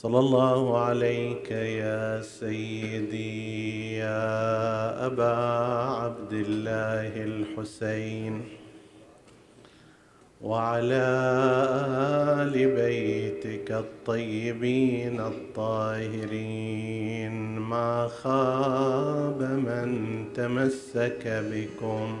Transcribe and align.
صلى 0.00 0.18
الله 0.18 0.78
عليك 0.78 1.50
يا 1.50 2.22
سيدي 2.22 3.96
يا 3.96 5.06
أبا 5.06 5.34
عبد 6.00 6.32
الله 6.32 7.12
الحسين 7.24 8.44
وعلى 10.40 11.06
آل 12.40 12.54
بيتك 12.80 13.72
الطيبين 13.72 15.20
الطاهرين. 15.20 16.70
ما 17.58 18.08
خاب 18.08 19.42
من 19.42 19.88
تمسك 20.34 21.24
بكم 21.26 22.20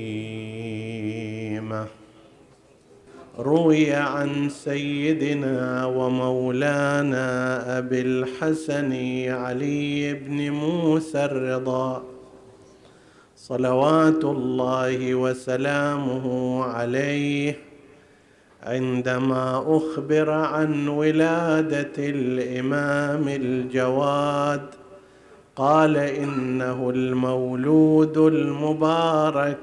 روي 3.41 3.93
عن 3.93 4.49
سيدنا 4.49 5.85
ومولانا 5.85 7.27
أبي 7.77 8.01
الحسن 8.01 8.93
علي 9.29 10.13
بن 10.13 10.49
موسى 10.51 11.25
الرضا. 11.25 12.03
صلوات 13.35 14.23
الله 14.23 15.15
وسلامه 15.15 16.63
عليه 16.63 17.57
عندما 18.63 19.63
أخبر 19.77 20.31
عن 20.31 20.87
ولادة 20.87 21.93
الإمام 21.97 23.27
الجواد 23.27 24.65
قال 25.55 25.97
إنه 25.97 26.89
المولود 26.89 28.17
المبارك 28.17 29.57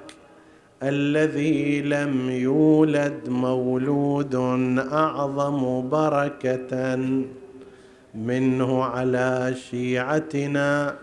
الذي 0.82 1.82
لم 1.82 2.30
يولد 2.30 3.28
مولود 3.28 4.34
أعظم 4.92 5.88
بركة 5.88 6.96
منه 8.14 8.84
على 8.84 9.54
شيعتنا 9.70 10.94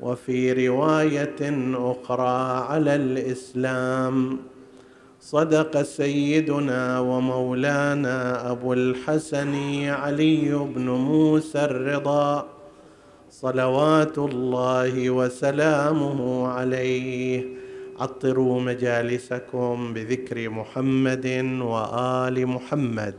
وفي 0.00 0.68
رواية 0.68 1.40
أخرى 1.74 2.64
على 2.68 2.94
الإسلام. 2.94 4.38
صدق 5.20 5.82
سيدنا 5.82 7.00
ومولانا 7.00 8.50
أبو 8.50 8.72
الحسن 8.72 9.54
علي 9.88 10.50
بن 10.74 10.90
موسى 10.90 11.64
الرضا 11.64 12.46
صلوات 13.30 14.18
الله 14.18 15.10
وسلامه 15.10 16.48
عليه. 16.48 17.57
عطروا 18.00 18.60
مجالسكم 18.60 19.94
بذكر 19.94 20.48
محمد 20.48 21.26
وآل 21.62 22.46
محمد. 22.46 23.14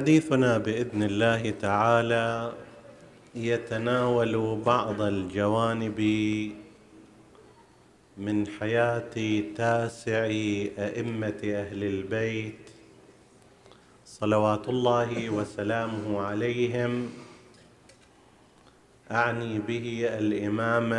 حديثنا 0.00 0.58
بإذن 0.58 1.02
الله 1.02 1.50
تعالى 1.50 2.52
يتناول 3.34 4.60
بعض 4.66 5.00
الجوانب 5.00 6.00
من 8.18 8.46
حياة 8.46 9.42
تاسع 9.56 10.24
أئمة 10.88 11.40
أهل 11.44 11.84
البيت 11.84 12.70
صلوات 14.04 14.68
الله 14.68 15.30
وسلامه 15.30 16.20
عليهم. 16.20 17.10
أعني 19.10 19.58
به 19.58 20.08
الإمام 20.18 20.92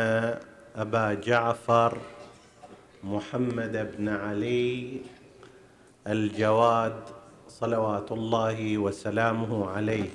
أبا 0.75 1.13
جعفر 1.13 1.97
محمد 3.03 3.97
بن 3.97 4.09
علي 4.09 5.01
الجواد 6.07 7.20
صلوات 7.59 8.11
الله 8.11 8.77
وسلامه 8.77 9.69
عليه. 9.69 10.09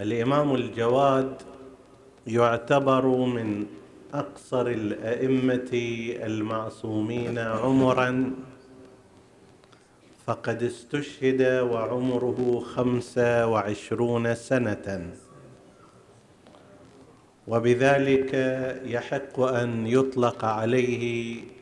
الإمام 0.00 0.54
الجواد 0.54 1.42
يعتبر 2.26 3.06
من 3.06 3.66
أقصر 4.14 4.66
الأئمة 4.66 5.70
المعصومين 6.22 7.38
عمرا 7.38 8.30
فقد 10.26 10.62
استشهد 10.62 11.42
وعمره 11.42 12.64
خمسة 12.74 13.46
وعشرون 13.46 14.34
سنة. 14.34 15.10
وبذلك 17.48 18.34
يحق 18.84 19.40
أن 19.40 19.86
يطلق 19.86 20.44
عليه 20.44 21.55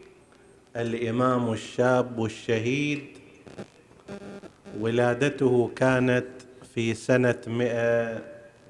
الإمام 0.77 1.53
الشاب 1.53 2.25
الشهيد 2.25 3.05
ولادته 4.81 5.71
كانت 5.77 6.27
في 6.75 6.95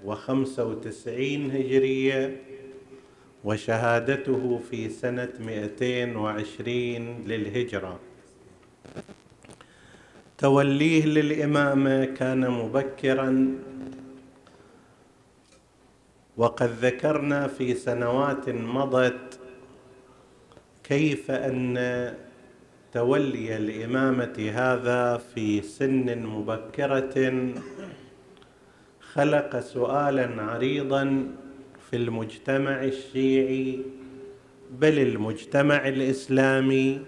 وخمسة 0.05 0.65
وتسعين 0.65 1.51
هجرية 1.51 2.37
وشهادته 3.45 4.61
في 4.71 4.89
مئتين 5.41 6.17
وعشرين 6.17 7.25
للهجرة. 7.27 8.01
توليه 10.39 11.05
للإمامة 11.07 12.05
كان 12.05 12.50
مبكرا 12.50 13.59
وقد 16.37 16.71
ذكرنا 16.71 17.47
في 17.47 17.75
سنوات 17.75 18.49
مضت 18.49 19.34
كيف 20.85 21.31
أن 21.31 21.75
تولي 22.93 23.57
الإمامة 23.57 24.51
هذا 24.55 25.23
في 25.35 25.63
سن 25.63 26.19
مبكرة 26.27 27.53
خلق 29.01 29.61
سؤالا 29.61 30.43
عريضا 30.43 31.27
في 31.91 31.97
المجتمع 31.97 32.85
الشيعي 32.85 33.81
بل 34.81 34.99
المجتمع 34.99 35.89
الإسلامي 35.89 37.01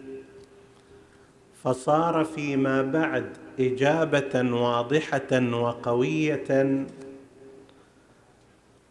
فصار 1.65 2.25
فيما 2.25 2.83
بعد 2.83 3.27
إجابة 3.61 4.55
واضحة 4.63 5.53
وقوية 5.53 6.87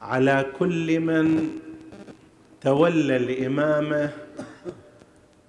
على 0.01 0.45
كل 0.59 0.99
من 0.99 1.49
تولى 2.61 3.15
الإمامة 3.15 4.24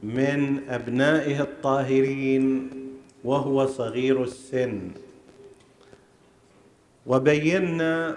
من 0.07 0.61
أبنائه 0.69 1.41
الطاهرين 1.41 2.71
وهو 3.25 3.67
صغير 3.67 4.23
السن. 4.23 4.91
وبينا 7.07 8.17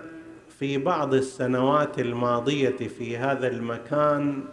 في 0.60 0.78
بعض 0.78 1.14
السنوات 1.14 2.00
الماضية 2.00 2.78
في 2.98 3.18
هذا 3.18 3.48
المكان 3.48 4.44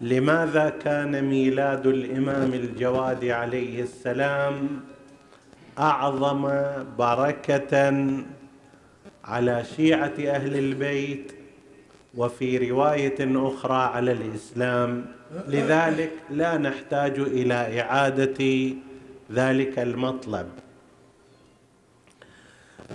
لماذا 0.00 0.68
كان 0.70 1.24
ميلاد 1.24 1.86
الإمام 1.86 2.54
الجواد 2.54 3.24
عليه 3.24 3.82
السلام 3.82 4.80
أعظم 5.78 6.50
بركة 6.98 8.02
على 9.24 9.64
شيعة 9.76 10.14
أهل 10.18 10.58
البيت 10.58 11.32
وفي 12.14 12.70
رواية 12.70 13.16
أخرى 13.20 13.74
على 13.82 14.12
الإسلام 14.12 15.06
لذلك 15.48 16.10
لا 16.30 16.58
نحتاج 16.58 17.18
إلى 17.18 17.80
إعادة 17.80 18.70
ذلك 19.32 19.78
المطلب. 19.78 20.48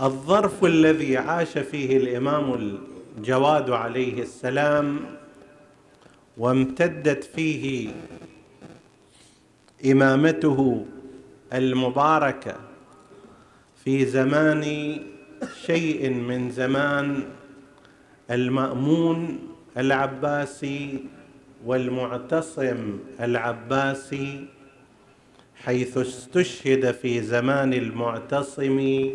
الظرف 0.02 0.66
الذي 0.66 1.18
عاش 1.18 1.58
فيه 1.58 1.98
الإمام 1.98 2.54
الجواد 3.18 3.70
عليه 3.70 4.22
السلام 4.22 5.00
وامتدت 6.38 7.24
فيه 7.24 7.90
إمامته 9.86 10.86
المباركة 11.54 12.56
في 13.86 14.06
زمان 14.06 14.64
شيء 15.66 16.10
من 16.10 16.52
زمان 16.52 17.24
المأمون 18.32 19.40
العباسي 19.78 21.04
والمعتصم 21.66 23.00
العباسي 23.20 24.46
حيث 25.56 25.98
استشهد 25.98 26.92
في 26.92 27.22
زمان 27.22 27.74
المعتصم 27.74 29.10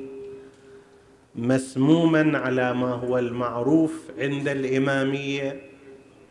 مسموما 1.37 2.39
على 2.39 2.75
ما 2.75 2.91
هو 2.93 3.19
المعروف 3.19 4.11
عند 4.19 4.49
الإمامية 4.49 5.61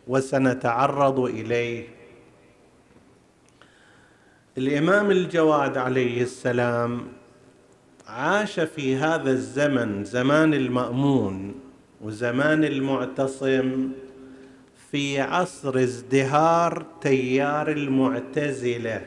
وسنتعرض 0.08 1.20
إليه. 1.20 1.88
الإمام 4.58 5.12
الجواد 5.12 5.78
عليه 5.78 6.22
السلام 6.22 7.08
عاش 8.08 8.60
في 8.60 8.96
هذا 8.96 9.32
الزمن 9.32 10.04
زمان 10.04 10.54
المأمون 10.54 11.56
وزمان 12.04 12.64
المعتصم 12.64 13.92
في 14.92 15.22
عصر 15.22 15.78
ازدهار 15.78 16.86
تيار 17.02 17.72
المعتزلة. 17.72 19.06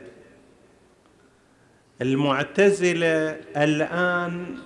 المعتزلة 2.02 3.30
الآن 3.56 4.56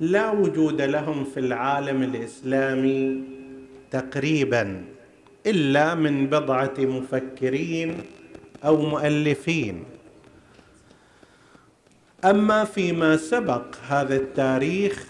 لا 0.00 0.30
وجود 0.30 0.82
لهم 0.82 1.24
في 1.24 1.40
العالم 1.40 2.02
الإسلامي 2.02 3.22
تقريبا 3.90 4.84
إلا 5.46 5.94
من 5.94 6.26
بضعة 6.26 6.74
مفكرين 6.78 7.96
أو 8.64 8.76
مؤلفين. 8.76 9.84
أما 12.24 12.64
فيما 12.64 13.16
سبق 13.16 13.64
هذا 13.88 14.16
التاريخ 14.16 15.06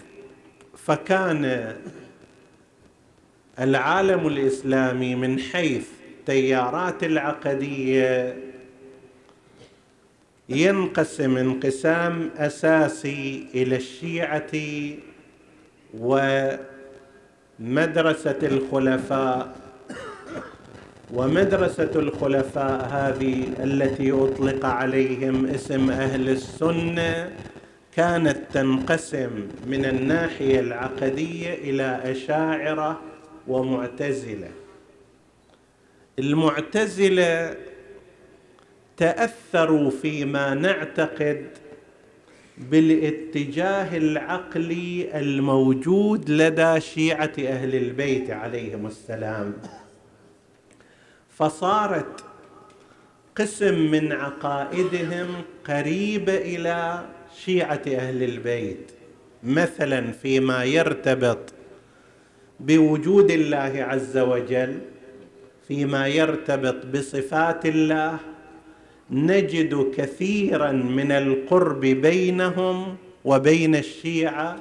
فكان 0.77 1.75
العالم 3.59 4.27
الإسلامي 4.27 5.15
من 5.15 5.39
حيث 5.39 5.87
تيارات 6.25 7.03
العقدية 7.03 8.37
ينقسم 10.49 11.37
انقسام 11.37 12.29
أساسي 12.37 13.45
إلى 13.55 13.75
الشيعة 13.75 14.51
ومدرسة 17.59 18.39
الخلفاء. 18.43 19.55
ومدرسة 21.13 21.91
الخلفاء 21.95 22.89
هذه 22.91 23.43
التي 23.63 24.11
أطلق 24.11 24.65
عليهم 24.65 25.45
اسم 25.45 25.89
أهل 25.89 26.29
السنة 26.29 27.31
كانت 27.95 28.37
تنقسم 28.53 29.29
من 29.67 29.85
الناحية 29.85 30.59
العقدية 30.59 31.53
إلى 31.53 31.99
أشاعرة 32.03 32.99
ومعتزلة. 33.49 34.51
المعتزلة 36.19 37.55
تأثروا 38.97 39.91
فيما 39.91 40.53
نعتقد 40.53 41.45
بالاتجاه 42.57 43.97
العقلي 43.97 45.19
الموجود 45.19 46.29
لدى 46.29 46.79
شيعة 46.79 47.31
أهل 47.39 47.75
البيت 47.75 48.31
عليهم 48.31 48.85
السلام. 48.87 49.53
فصارت 51.37 52.23
قسم 53.35 53.91
من 53.91 54.11
عقائدهم 54.11 55.27
قريبه 55.67 56.35
إلى 56.37 57.05
شيعة 57.45 57.81
أهل 57.87 58.23
البيت 58.23 58.91
مثلا 59.43 60.11
فيما 60.11 60.63
يرتبط 60.63 61.53
بوجود 62.59 63.31
الله 63.31 63.73
عز 63.89 64.17
وجل 64.17 64.79
فيما 65.67 66.07
يرتبط 66.07 66.85
بصفات 66.85 67.65
الله 67.65 68.17
نجد 69.11 69.91
كثيرا 69.97 70.71
من 70.71 71.11
القرب 71.11 71.79
بينهم 71.79 72.95
وبين 73.25 73.75
الشيعة 73.75 74.55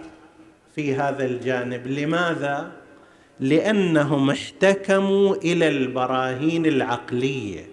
في 0.75 0.95
هذا 0.95 1.25
الجانب. 1.25 1.87
لماذا؟ 1.87 2.73
لأنهم 3.41 4.31
احتكموا 4.31 5.35
إلى 5.35 5.69
البراهين 5.69 6.67
العقلية 6.67 7.67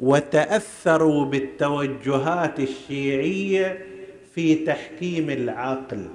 وتأثروا 0.00 1.24
بالتوجهات 1.24 2.60
الشيعية 2.60 3.86
في 4.34 4.54
تحكيم 4.54 5.30
العقل. 5.30 6.08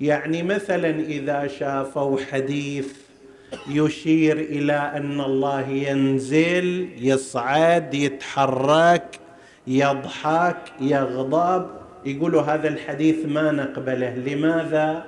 يعني 0.00 0.42
مثلا 0.42 0.90
إذا 0.90 1.46
شافوا 1.46 2.18
حديث 2.32 2.92
يشير 3.68 4.36
إلى 4.36 4.72
أن 4.72 5.20
الله 5.20 5.68
ينزل 5.68 6.88
يصعد 6.98 7.94
يتحرك 7.94 9.18
يضحك 9.66 10.56
يغضب 10.80 11.66
يقولوا 12.04 12.42
هذا 12.42 12.68
الحديث 12.68 13.26
ما 13.26 13.52
نقبله. 13.52 14.14
لماذا؟ 14.14 15.04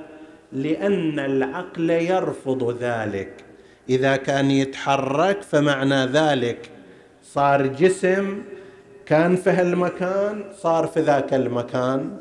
لأن 0.52 1.18
العقل 1.18 1.90
يرفض 1.90 2.76
ذلك. 2.80 3.32
إذا 3.88 4.16
كان 4.16 4.50
يتحرك 4.50 5.42
فمعنى 5.42 6.06
ذلك. 6.06 6.70
صار 7.24 7.66
جسم 7.66 8.42
كان 9.06 9.36
في 9.36 9.50
هالمكان 9.50 10.44
صار 10.58 10.86
في 10.86 11.00
ذاك 11.00 11.34
المكان. 11.34 12.18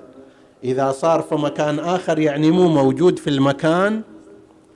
إذا 0.64 0.92
صار 0.92 1.22
في 1.22 1.36
مكان 1.36 1.80
آخر 1.80 2.20
يعني 2.20 2.52
مو 2.52 2.68
موجود 2.68 3.20
في 3.20 3.30
المكان 3.30 4.02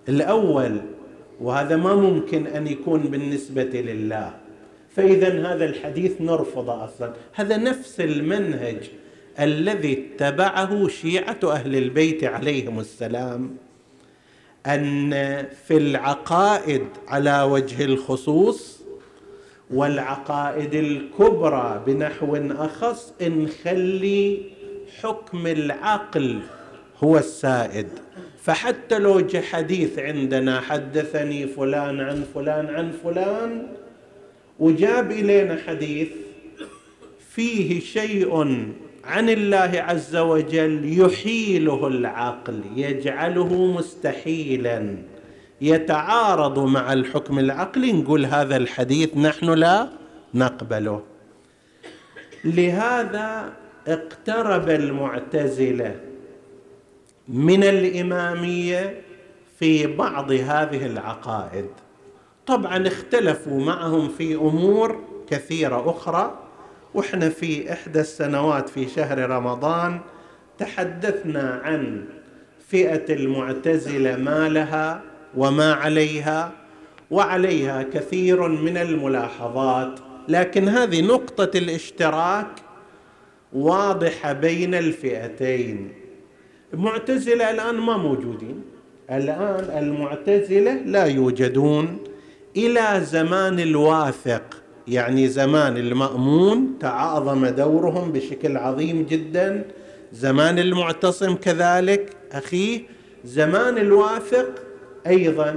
الأول. 0.09 0.81
وهذا 1.41 1.75
ما 1.75 1.95
ممكن 1.95 2.47
أن 2.47 2.67
يكون 2.67 3.01
بالنسبة 3.01 3.63
لله. 3.63 4.33
فإذا 4.95 5.53
هذا 5.53 5.65
الحديث 5.65 6.21
نرفضه 6.21 6.85
أصلا. 6.85 7.13
هذا 7.33 7.57
نفس 7.57 7.99
المنهج 7.99 8.77
الذي 9.39 9.93
اتبعه 10.15 10.87
شيعة 10.87 11.39
أهل 11.43 11.75
البيت 11.75 12.23
عليهم 12.23 12.79
السلام. 12.79 13.57
أن 14.65 15.11
في 15.67 15.77
العقائد 15.77 16.83
على 17.07 17.41
وجه 17.41 17.85
الخصوص 17.85 18.79
والعقائد 19.73 20.73
الكبرى 20.73 21.83
بنحو 21.87 22.35
أخص 22.51 23.13
نخلي 23.21 24.41
حكم 25.01 25.47
العقل 25.47 26.39
هو 27.03 27.17
السائد. 27.17 27.87
فحتى 28.43 28.99
لو 28.99 29.19
جاء 29.19 29.41
حديث 29.41 29.99
عندنا 29.99 30.61
حدثني 30.61 31.47
فلان 31.47 32.01
عن 32.01 32.23
فلان 32.33 32.75
عن 32.75 32.91
فلان 33.03 33.67
وجاب 34.59 35.11
إلينا 35.11 35.57
حديث 35.67 36.09
فيه 37.29 37.79
شيء 37.79 38.33
عن 39.03 39.29
الله 39.29 39.71
عز 39.81 40.15
وجل 40.15 40.99
يحيله 41.01 41.87
العقل 41.87 42.61
يجعله 42.75 43.73
مستحيلا 43.77 44.97
يتعارض 45.61 46.59
مع 46.59 46.93
الحكم 46.93 47.39
العقلي. 47.39 47.91
نقول 47.91 48.25
هذا 48.25 48.57
الحديث 48.57 49.17
نحن 49.17 49.49
لا 49.49 49.89
نقبله. 50.33 51.03
لهذا 52.45 53.53
اقترب 53.87 54.69
المعتزلة 54.69 55.95
من 57.27 57.63
الإمامية 57.63 59.01
في 59.59 59.87
بعض 59.87 60.31
هذه 60.31 60.85
العقائد. 60.85 61.65
طبعا 62.47 62.87
اختلفوا 62.87 63.61
معهم 63.61 64.09
في 64.09 64.35
أمور 64.35 64.99
كثيرة 65.29 65.89
أخرى 65.89 66.39
وإحنا 66.93 67.29
في 67.29 67.73
إحدى 67.73 67.99
السنوات 67.99 68.69
في 68.69 68.87
شهر 68.87 69.29
رمضان 69.29 69.99
تحدثنا 70.57 71.61
عن 71.63 72.05
فئة 72.67 73.13
المعتزلة 73.13 74.15
ما 74.15 74.49
لها 74.49 75.01
وما 75.37 75.73
عليها 75.73 76.51
وعليها 77.11 77.83
كثير 77.83 78.47
من 78.47 78.77
الملاحظات. 78.77 79.99
لكن 80.27 80.69
هذه 80.69 81.01
نقطة 81.01 81.57
الاشتراك 81.57 82.47
واضحه 83.55 84.33
بين 84.33 84.75
الفئتين. 84.75 85.89
المعتزلة 86.73 87.51
الآن 87.51 87.75
ما 87.75 87.97
موجودين. 87.97 88.61
الآن 89.11 89.83
المعتزلة 89.83 90.73
لا 90.73 91.05
يوجدون 91.05 91.97
إلى 92.57 93.01
زمان 93.03 93.59
الواثق 93.59 94.61
يعني 94.87 95.27
زمان 95.27 95.77
المأمون 95.77 96.77
تعاظم 96.79 97.45
دورهم 97.45 98.11
بشكل 98.11 98.57
عظيم 98.57 99.05
جدا. 99.09 99.65
زمان 100.13 100.59
المعتصم 100.59 101.35
كذلك 101.35 102.09
اخيه 102.31 102.81
زمان 103.25 103.77
الواثق 103.77 104.49
أيضا. 105.07 105.55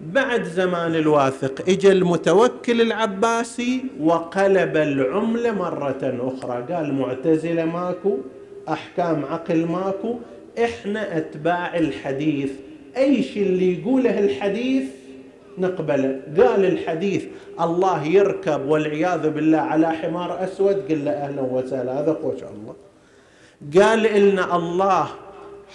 بعد 0.00 0.44
زمان 0.44 0.94
الواثق 0.94 1.68
اجى 1.68 1.92
المتوكل 1.92 2.80
العباسي 2.80 3.84
وقلب 4.00 4.76
العمله 4.76 5.52
مرة 5.52 5.98
أخرى. 6.02 6.74
قال 6.74 6.94
معتزلة 6.94 7.64
ماكو 7.64 8.16
أحكام 8.68 9.24
عقل 9.24 9.66
ماكو. 9.66 10.16
إحنا 10.64 11.16
أتباع 11.16 11.76
الحديث. 11.76 12.50
اي 12.96 13.22
شيء 13.22 13.42
اللي 13.42 13.80
يقوله 13.80 14.18
الحديث؟ 14.18 14.84
نقبله 15.58 16.20
قال 16.38 16.64
الحديث 16.64 17.24
الله 17.60 18.04
يركب 18.04 18.66
والعياذ 18.68 19.30
بالله 19.30 19.58
على 19.58 19.90
حمار 19.90 20.44
أسود. 20.44 20.76
قل 20.88 21.04
له 21.04 21.10
أهلا 21.10 21.42
وسهلا 21.42 22.00
هذا 22.00 22.18
خوش 22.22 22.40
الله. 22.42 22.74
قال 23.82 24.02
لنا 24.22 24.56
الله 24.56 25.08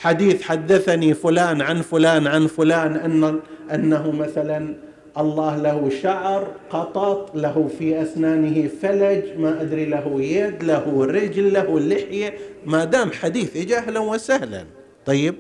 حديث 0.02 0.42
حدثني 0.42 1.14
فلان 1.14 1.62
عن 1.62 1.82
فلان 1.82 2.28
عن 2.28 2.48
فلان 2.48 2.96
إن 2.96 3.40
أنه 3.74 4.12
مثلا 4.12 4.76
الله 5.18 5.58
له 5.58 5.90
شعر 6.02 6.48
قطط 6.70 7.36
له 7.36 7.70
في 7.80 8.02
أسنانه 8.02 8.68
فلج 8.82 9.24
ما 9.38 9.62
أدري 9.62 9.86
له 9.86 10.22
يد 10.22 10.64
له 10.64 11.06
رجل 11.06 11.54
له 11.54 11.80
لحية 11.80 12.34
ما 12.66 12.84
دام 12.84 13.12
حديث 13.12 13.58
اجى 13.58 13.78
أهلا 13.78 14.00
وسهلا. 14.00 14.66
طيب 15.06 15.36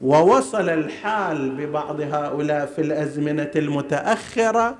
ووصل 0.00 0.68
الحال 0.68 1.50
ببعض 1.50 2.00
هؤلاء 2.00 2.66
في 2.66 2.80
الأزمنة 2.82 3.50
المتأخرة 3.56 4.76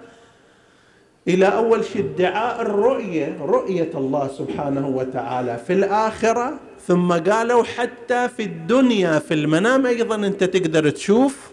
إلى 1.28 1.46
أول 1.46 1.84
شيء 1.84 2.04
ادعاء 2.04 2.62
الرؤية 2.62 3.36
رؤية 3.40 3.90
الله 3.94 4.28
سبحانه 4.28 4.88
وتعالى 4.88 5.58
في 5.66 5.72
الآخرة. 5.72 6.60
ثم 6.86 7.12
قالوا 7.12 7.64
حتى 7.64 8.28
في 8.28 8.42
الدنيا 8.42 9.18
في 9.18 9.34
المنام 9.34 9.86
أيضا 9.86 10.14
أنت 10.14 10.44
تقدر 10.44 10.90
تشوف. 10.90 11.50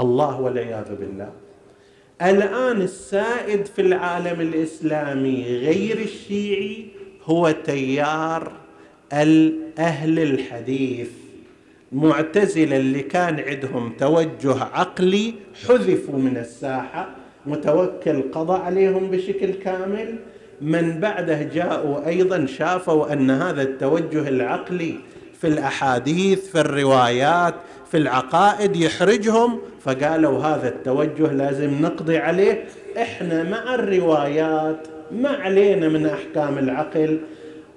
الله 0.00 0.40
والعياذ 0.40 0.94
بالله. 1.00 1.30
الآن 2.22 2.82
السائد 2.82 3.66
في 3.66 3.82
العالم 3.82 4.40
الإسلامي 4.40 5.44
غير 5.44 5.98
الشيعي 5.98 6.86
هو 7.24 7.50
تيار 7.50 8.52
الأهل 9.12 10.18
الحديث 10.18 11.10
المعتزله 11.92 12.76
اللي 12.76 13.02
كان 13.02 13.40
عندهم 13.40 13.92
توجه 13.98 14.62
عقلي 14.62 15.34
حذفوا 15.68 16.18
من 16.18 16.36
الساحة 16.36 17.08
متوكل 17.46 18.22
قضى 18.32 18.58
عليهم 18.58 19.10
بشكل 19.10 19.52
كامل. 19.52 20.18
من 20.60 21.00
بعده 21.00 21.42
جاءوا 21.42 22.06
أيضا 22.06 22.46
شافوا 22.46 23.12
أن 23.12 23.30
هذا 23.30 23.62
التوجه 23.62 24.28
العقلي 24.28 24.94
في 25.40 25.46
الأحاديث 25.46 26.48
في 26.48 26.60
الروايات 26.60 27.54
في 27.90 27.96
العقائد 27.96 28.76
يحرجهم 28.76 29.60
فقالوا 29.80 30.44
هذا 30.44 30.68
التوجه 30.68 31.32
لازم 31.32 31.82
نقضي 31.82 32.18
عليه. 32.18 32.64
إحنا 32.98 33.42
مع 33.42 33.74
الروايات 33.74 34.86
ما 35.12 35.28
علينا 35.28 35.88
من 35.88 36.06
أحكام 36.06 36.58
العقل. 36.58 37.20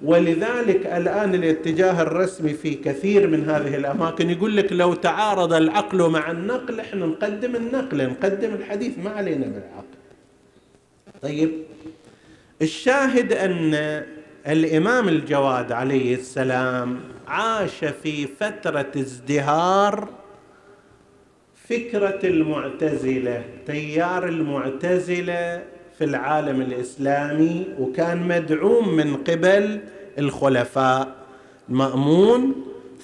ولذلك 0.04 0.86
الآن 0.86 1.36
الاتجاه 1.36 2.02
الرسمي 2.02 2.54
في 2.54 2.74
كثير 2.74 3.28
من 3.28 3.50
هذه 3.50 3.76
الأماكن 3.76 4.30
يقول 4.30 4.58
لك 4.58 4.74
لو 4.74 4.94
تعارض 4.94 5.54
العقل 5.54 6.10
مع 6.10 6.32
النقل 6.32 6.80
إحنا 6.80 7.06
نقدم 7.06 7.56
النقل 7.56 8.08
نقدم 8.08 8.54
الحديث 8.54 8.98
ما 9.04 9.10
علينا 9.10 9.46
بالعقل. 9.46 9.98
طيب 11.22 11.52
الشاهد 12.62 13.34
أن 13.34 13.74
الإمام 14.48 15.08
الجواد 15.08 15.72
عليه 15.72 16.16
السلام 16.16 17.00
عاش 17.28 17.86
في 17.86 18.28
فترة 18.28 18.92
ازدهار 18.98 20.08
فكرة 21.70 22.20
المعتزلة 22.24 23.44
تيار 23.68 24.28
المعتزلة 24.28 25.64
في 25.98 26.04
العالم 26.04 26.62
الإسلامي 26.62 27.68
وكان 27.80 28.28
مدعوم 28.28 28.96
من 28.96 29.16
قبل 29.16 29.80
الخلفاء 30.20 31.16
المامون 31.70 32.54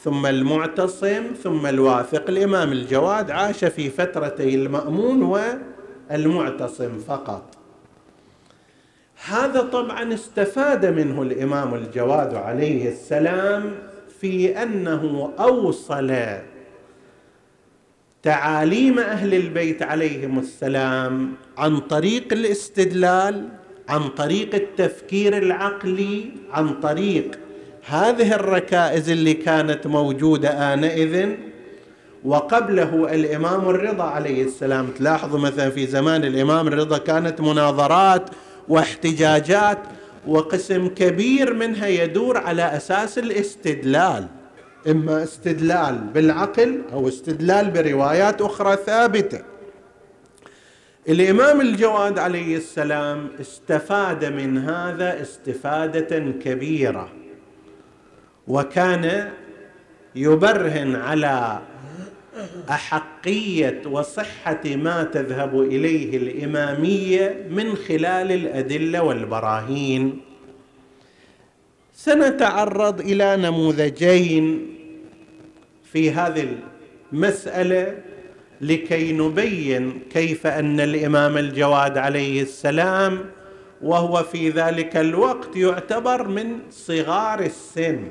ثم 0.04 0.26
المعتصم 0.26 1.24
ثم 1.44 1.66
الواثق 1.66 2.30
الإمام 2.30 2.72
الجواد 2.72 3.32
عاش 3.32 3.66
في 3.66 3.90
فترتي 3.90 4.56
المأمون 4.56 5.22
والمعتصم 6.10 6.98
فقط. 7.08 7.44
هذا 9.26 9.62
طبعا 9.62 10.14
استفاد 10.14 10.86
منه 10.86 11.22
الإمام 11.22 11.74
الجواد 11.76 12.36
عليه 12.36 12.90
السلام 12.90 13.72
في 14.22 14.64
أنه 14.64 15.34
أوصل 15.40 16.16
تعاليم 18.24 19.00
أهل 19.00 19.34
البيت 19.34 19.82
عليهم 19.84 20.40
السلام 20.40 21.34
عن 21.58 21.80
طريق 21.80 22.34
الاستدلال 22.34 23.50
عن 23.90 24.10
طريق 24.10 24.56
التفكير 24.56 25.38
العقلي 25.38 26.32
عن 26.52 26.80
طريق 26.80 27.40
هذه 27.86 28.36
الركائز 28.36 29.10
اللي 29.10 29.34
كانت 29.34 29.88
موجودة 29.88 30.74
آنئذ. 30.74 31.30
وقبله 32.26 33.14
الإمام 33.16 33.70
الرضا 33.70 34.04
عليه 34.04 34.44
السلام 34.44 34.88
تلاحظوا 34.88 35.40
مثلا 35.40 35.70
في 35.70 35.88
زمان 35.88 36.24
الإمام 36.24 36.68
الرضا 36.68 36.98
كانت 36.98 37.42
مناظرات 37.42 38.30
واحتجاجات 38.68 39.78
وقسم 40.28 40.88
كبير 40.88 41.54
منها 41.54 41.88
يدور 41.88 42.38
على 42.38 42.64
أساس 42.78 43.18
الاستدلال. 43.18 44.28
إما 44.88 45.24
استدلال 45.24 45.96
بالعقل 46.14 46.82
أو 46.94 47.08
استدلال 47.08 47.72
بروايات 47.72 48.42
أخرى 48.42 48.78
ثابتة. 48.86 49.42
الإمام 51.10 51.62
الجواد 51.62 52.20
عليه 52.20 52.58
السلام 52.58 53.30
استفاد 53.42 54.26
من 54.26 54.58
هذا 54.58 55.22
استفادة 55.22 56.20
كبيرة. 56.20 57.10
وكان 58.48 59.30
يبرهن 60.16 60.96
على 60.96 61.60
أحقية 62.70 63.82
وصحة 63.86 64.62
ما 64.66 65.04
تذهب 65.04 65.62
إليه 65.62 66.18
الإمامية 66.18 67.48
من 67.50 67.76
خلال 67.76 68.32
الأدلة 68.32 69.04
والبراهين. 69.04 70.22
سنتعرض 71.94 73.00
إلى 73.02 73.38
نموذجين 73.38 74.68
في 75.94 76.12
هذه 76.12 76.48
المسألة 77.14 77.98
لكي 78.62 79.14
نبين 79.14 80.00
كيف 80.12 80.48
أن 80.48 80.80
الإمام 80.80 81.38
الجواد 81.38 81.98
عليه 81.98 82.42
السلام 82.42 83.26
وهو 83.82 84.24
في 84.24 84.50
ذلك 84.50 84.98
الوقت 84.98 85.56
يعتبر 85.56 86.28
من 86.28 86.60
صغار 86.72 87.40
السن. 87.40 88.08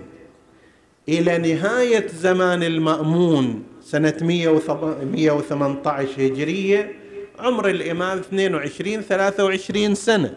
إلى 1.08 1.38
نهاية 1.38 2.06
زمان 2.06 2.62
المأمون 2.62 3.62
سنة 3.90 4.14
118 4.22 6.08
هجرية 6.18 6.92
عمر 7.38 7.68
الإمام 7.68 8.18
22 8.18 9.00
23 9.00 9.94
سنة. 9.94 10.34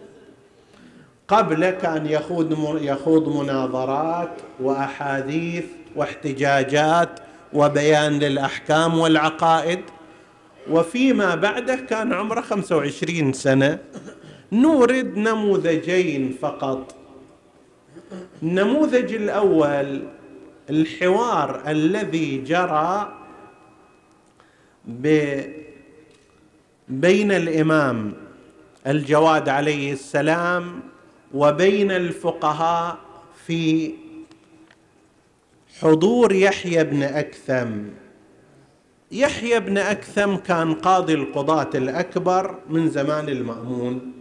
قبل 1.27 1.69
كان 1.69 2.05
يخوض 2.05 2.77
يخوض 2.81 3.41
مناظرات 3.41 4.29
وأحاديث 4.59 5.65
واحتجاجات 5.95 7.19
وبيان 7.53 8.19
للأحكام 8.19 8.99
والعقائد. 8.99 9.79
وفيما 10.69 11.35
بعده 11.35 11.75
كان 11.75 12.13
عمره 12.13 12.41
25 12.41 13.33
سنة. 13.33 13.79
نورد 14.51 15.17
نموذجين 15.17 16.37
فقط. 16.41 16.95
النموذج 18.43 19.13
الأول 19.13 20.01
الحوار 20.69 21.63
الذي 21.67 22.37
جرى 22.37 23.20
بين 26.87 27.31
الإمام 27.31 28.13
الجواد 28.87 29.49
عليه 29.49 29.93
السلام 29.93 30.79
وبين 31.33 31.91
الفقهاء 31.91 32.97
في 33.45 33.91
حضور 35.81 36.31
يحيى 36.31 36.83
بن 36.83 37.03
أكثم. 37.03 37.69
يحيى 39.11 39.59
بن 39.59 39.77
أكثم 39.77 40.35
كان 40.35 40.73
قاضي 40.73 41.13
القضاة 41.13 41.69
الأكبر 41.75 42.59
من 42.69 42.89
زمان 42.89 43.29
المأمون 43.29 44.13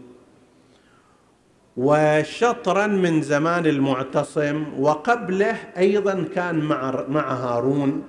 وشطرا 1.77 2.87
من 2.87 3.23
زمان 3.23 3.67
المعتصم 3.67 4.65
وقبله 4.79 5.57
أيضا 5.79 6.25
كان 6.35 6.59
مع 6.59 7.05
مع 7.09 7.33
هارون 7.35 8.03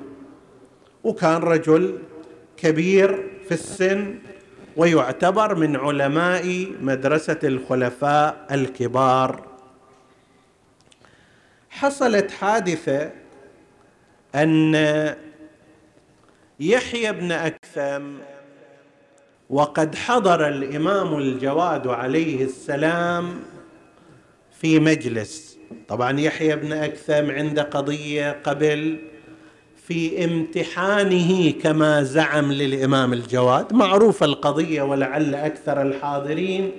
وكان 1.04 1.42
رجل 1.42 1.98
كبير 2.62 3.30
في 3.48 3.54
السن 3.54 4.16
ويعتبر 4.78 5.56
من 5.56 5.76
علماء 5.76 6.68
مدرسة 6.82 7.40
الخلفاء 7.44 8.48
الكبار. 8.52 9.48
حصلت 11.70 12.32
حادثة 12.32 13.12
أن 14.36 14.76
يحيى 16.60 17.12
بن 17.12 17.32
أكثم 17.32 18.04
وقد 19.50 19.96
حضر 19.96 20.48
الإمام 20.48 21.18
الجواد 21.18 21.88
عليه 21.88 22.44
السلام 22.44 23.40
في 24.62 24.80
مجلس. 24.80 25.58
طبعا 25.88 26.20
يحيى 26.20 26.56
بن 26.56 26.74
أكثم 26.74 27.32
عند 27.32 27.60
قضية 27.60 28.32
قبل 28.44 29.11
في 29.88 30.26
امتحانه 30.26 31.52
كما 31.52 32.04
زعم 32.04 32.52
للإمام 32.52 33.14
الجواد. 33.14 33.74
معروفه 33.74 34.26
القضية 34.26 34.82
ولعل 34.82 35.36
أكثر 35.36 35.82
الحاضرين 35.82 36.72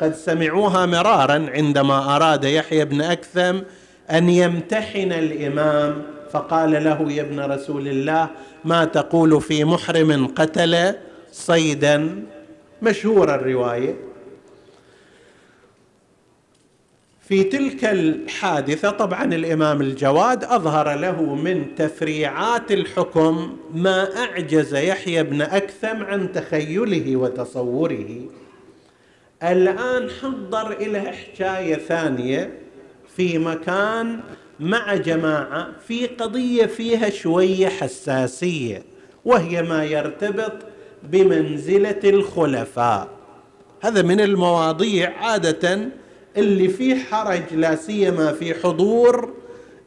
قد 0.00 0.14
سمعوها 0.14 0.86
مرارا 0.86 1.46
عندما 1.54 2.16
أراد 2.16 2.44
يحيى 2.44 2.84
بن 2.84 3.00
أكثم 3.00 3.58
أن 4.10 4.28
يمتحن 4.28 5.12
الإمام 5.12 6.02
فقال 6.32 6.70
له 6.84 7.12
يا 7.12 7.22
ابن 7.22 7.40
رسول 7.40 7.88
الله 7.88 8.28
ما 8.64 8.84
تقول 8.84 9.40
في 9.40 9.64
محرم 9.64 10.26
قتل 10.26 10.94
صيدا؟ 11.32 12.22
مشهوره 12.82 13.34
الرواية. 13.34 13.94
في 17.28 17.44
تلك 17.44 17.84
الحادثة 17.84 18.90
طبعا 18.90 19.24
الإمام 19.24 19.80
الجواد 19.80 20.44
أظهر 20.44 20.94
له 20.94 21.34
من 21.34 21.74
تفريعات 21.74 22.72
الحكم 22.72 23.56
ما 23.74 24.16
أعجز 24.16 24.74
يحيى 24.74 25.22
بن 25.22 25.42
أكثم 25.42 26.02
عن 26.02 26.32
تخيله 26.32 27.16
وتصوره. 27.16 28.20
الآن 29.42 30.10
حضر 30.10 30.72
إلى 30.72 31.00
حكاية 31.00 31.74
ثانية 31.74 32.58
في 33.16 33.38
مكان 33.38 34.20
مع 34.60 34.94
جماعة 34.94 35.68
في 35.88 36.06
قضية 36.06 36.66
فيها 36.66 37.10
شوية 37.10 37.68
حساسية 37.68 38.82
وهي 39.24 39.62
ما 39.62 39.84
يرتبط 39.84 40.52
بمنزلة 41.02 42.00
الخلفاء. 42.04 43.08
هذا 43.80 44.02
من 44.02 44.20
المواضيع 44.20 45.12
عادة 45.18 45.88
اللي 46.36 46.68
فيه 46.68 46.94
حرج 46.94 47.54
لا 47.54 47.74
سيما 47.74 48.32
في 48.32 48.54
حضور 48.54 49.34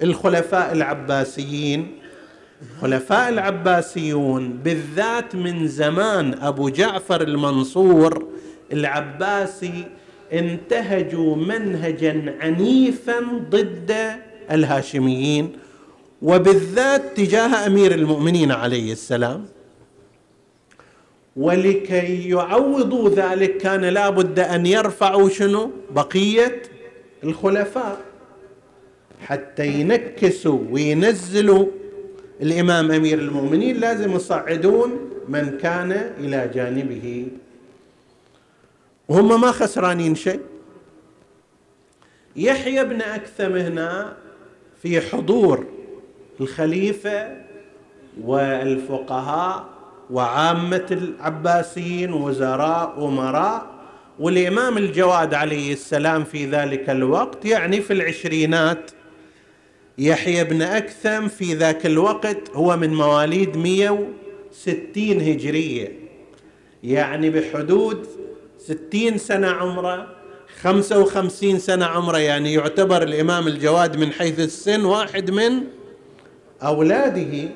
الخلفاء 0.04 0.72
العباسيين. 0.74 1.96
خلفاء 2.82 3.30
العباسيون 3.30 4.54
بالذات 4.54 5.36
من 5.36 5.68
زمان 5.68 6.34
أبو 6.34 6.70
جعفر 6.70 7.22
المنصور 7.22 8.28
العباسي 8.74 9.86
انتهجوا 10.34 11.36
منهجا 11.36 12.36
عنيفا 12.42 13.20
ضد 13.50 13.96
الهاشميين 14.52 15.50
وبالذات 16.22 17.18
تجاه 17.18 17.68
أمير 17.68 17.92
المؤمنين 17.96 18.52
عليه 18.52 18.92
السلام. 18.92 19.46
ولكي 21.36 22.30
يعوضوا 22.30 23.10
ذلك 23.10 23.58
كان 23.58 23.86
لابد 23.86 24.40
أن 24.40 24.66
يرفعوا 24.66 25.30
شنو؟ 25.30 25.72
بقية 25.92 26.62
الخلفاء 27.24 27.98
حتى 29.22 29.68
ينكسوا 29.68 30.60
وينزلوا. 30.72 31.66
الإمام 32.42 32.92
أمير 32.92 33.20
المؤمنين 33.20 33.78
لازم 33.78 34.12
يصعدون 34.12 35.10
من 35.28 35.58
كان 35.58 35.92
إلى 35.92 36.52
جانبه. 36.54 37.28
وهم 39.10 39.42
ما 39.42 39.52
خسرانين 39.52 40.16
شيء. 40.16 40.40
يحيى 42.36 42.84
بن 42.84 43.02
أكثم 43.02 43.56
هنا 43.56 44.18
في 44.82 45.02
حضور 45.02 45.66
الخليفة 46.42 47.38
والفقهاء 48.22 49.79
وعامة 50.10 50.86
العباسيين 50.92 52.14
وزراء 52.14 53.06
أمراء 53.08 53.80
والإمام 54.20 54.78
الجواد 54.78 55.34
عليه 55.34 55.74
السلام 55.74 56.24
في 56.24 56.46
ذلك 56.46 56.90
الوقت 56.90 57.46
يعني 57.46 57.82
في 57.82 57.94
العشرينات 57.94 58.92
يحيى 59.98 60.44
بن 60.44 60.62
أكثم 60.62 61.28
في 61.28 61.54
ذاك 61.54 61.86
الوقت 61.86 62.50
هو 62.54 62.78
من 62.78 62.94
مواليد 62.94 63.58
160 63.58 65.22
هجرية. 65.22 66.00
يعني 66.84 67.30
بحدود 67.30 68.08
ستين 68.58 69.18
سنة 69.18 69.48
عمره 69.48 70.08
خمسة 70.62 71.00
وخمسين 71.00 71.60
سنة 71.60 71.86
عمره 71.86 72.18
يعني 72.18 72.54
يعتبر 72.54 73.04
الإمام 73.04 73.48
الجواد 73.48 73.98
من 73.98 74.12
حيث 74.12 74.40
السن 74.40 74.86
واحد 74.86 75.32
من 75.32 75.64
أولاده. 76.64 77.50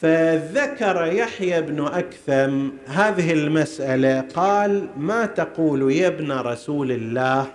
فذكر 0.00 1.06
يحيى 1.12 1.60
بن 1.60 1.86
أكثم 1.86 2.68
هذه 2.86 3.32
المسألة 3.32 4.20
قال 4.20 4.88
ما 4.96 5.26
تقول 5.26 5.92
يا 5.92 6.06
ابن 6.08 6.32
رسول 6.32 6.92
الله 6.92 7.46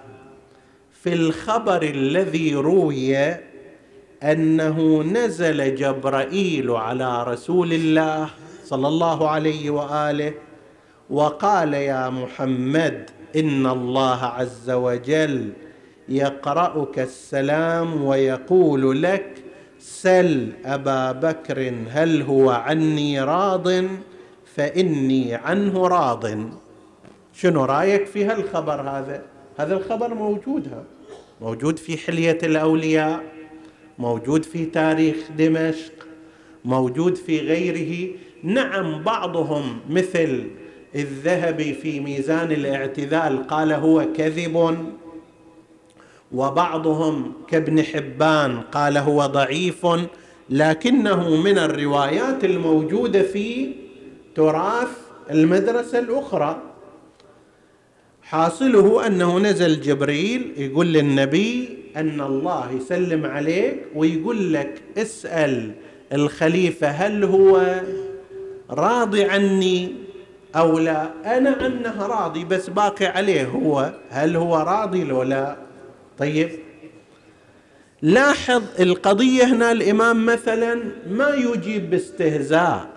في 0.91 1.13
الخبر 1.13 1.83
الذي 1.83 2.55
روي 2.55 3.17
أنه 4.23 5.03
نزل 5.03 5.75
جبرائيل 5.75 6.71
على 6.71 7.23
رسول 7.23 7.73
الله 7.73 8.29
صلى 8.63 8.87
الله 8.87 9.29
عليه 9.29 9.69
وآله 9.69 10.33
وقال 11.09 11.73
يا 11.73 12.09
محمد 12.09 13.09
إن 13.35 13.65
الله 13.65 14.25
عز 14.25 14.69
وجل 14.69 15.49
يقرأك 16.09 16.99
السلام 16.99 18.03
ويقول 18.03 19.03
لك 19.03 19.44
سل 19.85 20.51
أبا 20.65 21.11
بكر 21.11 21.73
هل 21.89 22.21
هو 22.21 22.49
عني 22.49 23.21
راض 23.21 23.67
فإني 24.55 25.33
عنه 25.33 25.87
راض. 25.87 26.25
شنو 27.33 27.65
رأيك 27.65 28.05
في 28.05 28.25
هالخبر 28.25 28.81
هذا؟ 28.81 29.21
هذا 29.57 29.77
الخبر 29.77 30.13
موجود 30.13 30.67
ها. 30.67 30.83
موجود 31.41 31.79
في 31.79 31.97
حلية 31.97 32.37
الأولياء 32.43 33.23
موجود 33.99 34.45
في 34.45 34.65
تاريخ 34.65 35.15
دمشق 35.37 35.93
موجود 36.65 37.15
في 37.15 37.39
غيره. 37.39 38.09
نعم 38.43 39.03
بعضهم 39.03 39.79
مثل 39.89 40.47
الذهبي 40.95 41.73
في 41.73 41.99
ميزان 41.99 42.51
الاعتذال 42.51 43.47
قال 43.47 43.71
هو 43.71 44.05
كذب. 44.17 44.77
وبعضهم 46.31 47.33
كابن 47.47 47.83
حبان 47.83 48.61
قال 48.61 48.97
هو 48.97 49.25
ضعيف 49.25 49.87
لكنه 50.49 51.35
من 51.35 51.57
الروايات 51.57 52.43
الموجودة 52.45 53.21
في 53.23 53.73
تراث 54.35 54.89
المدرسة 55.31 55.99
الأخرى. 55.99 56.61
حاصله 58.23 59.07
أنه 59.07 59.39
نزل 59.39 59.81
جبريل 59.81 60.53
يقول 60.57 60.87
للنبي 60.93 61.77
أن 61.95 62.21
الله 62.21 62.71
يسلم 62.71 63.25
عليك 63.25 63.79
ويقول 63.95 64.53
لك 64.53 64.81
اسأل 64.97 65.71
الخليفة 66.13 66.87
هل 66.87 67.23
هو 67.23 67.81
راضي 68.69 69.23
عني 69.23 69.95
أو 70.55 70.79
لا؟ 70.79 71.37
أنا 71.37 71.57
عنه 71.61 72.07
راضي 72.07 72.45
بس 72.45 72.69
باقي 72.69 73.05
عليه 73.05 73.45
هو 73.45 73.93
هل 74.09 74.35
هو 74.35 74.55
راضي 74.55 75.03
لو 75.03 75.23
لا. 75.23 75.64
طيب. 76.17 76.49
لاحظ 78.01 78.63
القضية 78.79 79.43
هنا 79.43 79.71
الإمام 79.71 80.25
مثلا 80.25 80.79
ما 81.09 81.29
يجيب 81.29 81.89
باستهزاء 81.89 82.87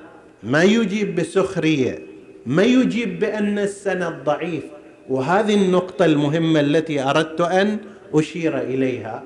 ما 0.42 0.62
يجيب 0.62 1.14
بسخرية 1.14 1.98
ما 2.46 2.62
يجيب 2.62 3.18
بأن 3.18 3.58
السند 3.58 4.24
ضعيف. 4.24 4.64
وهذه 5.08 5.54
النقطة 5.54 6.04
المهمة 6.04 6.60
التي 6.60 7.02
أردت 7.02 7.40
أن 7.40 7.78
أشير 8.14 8.58
إليها. 8.58 9.22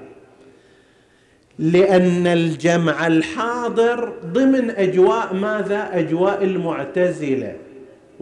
لأن 1.59 2.27
الجمع 2.27 3.07
الحاضر 3.07 4.13
ضمن 4.25 4.71
أجواء 4.71 5.35
ماذا؟ 5.35 5.91
أجواء 5.93 6.45
المعتزلة. 6.45 7.57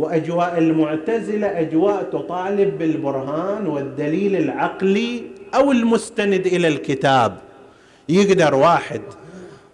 وأجواء 0.01 0.59
المعتزلة 0.59 1.61
أجواء 1.61 2.03
تطالب 2.03 2.79
بالبرهان 2.79 3.67
والدليل 3.67 4.37
العقلي 4.37 5.23
أو 5.55 5.73
المستند 5.73 6.47
إلى 6.47 6.69
الكتاب. 6.69 7.37
يقدر 8.09 8.55
واحد 8.55 9.01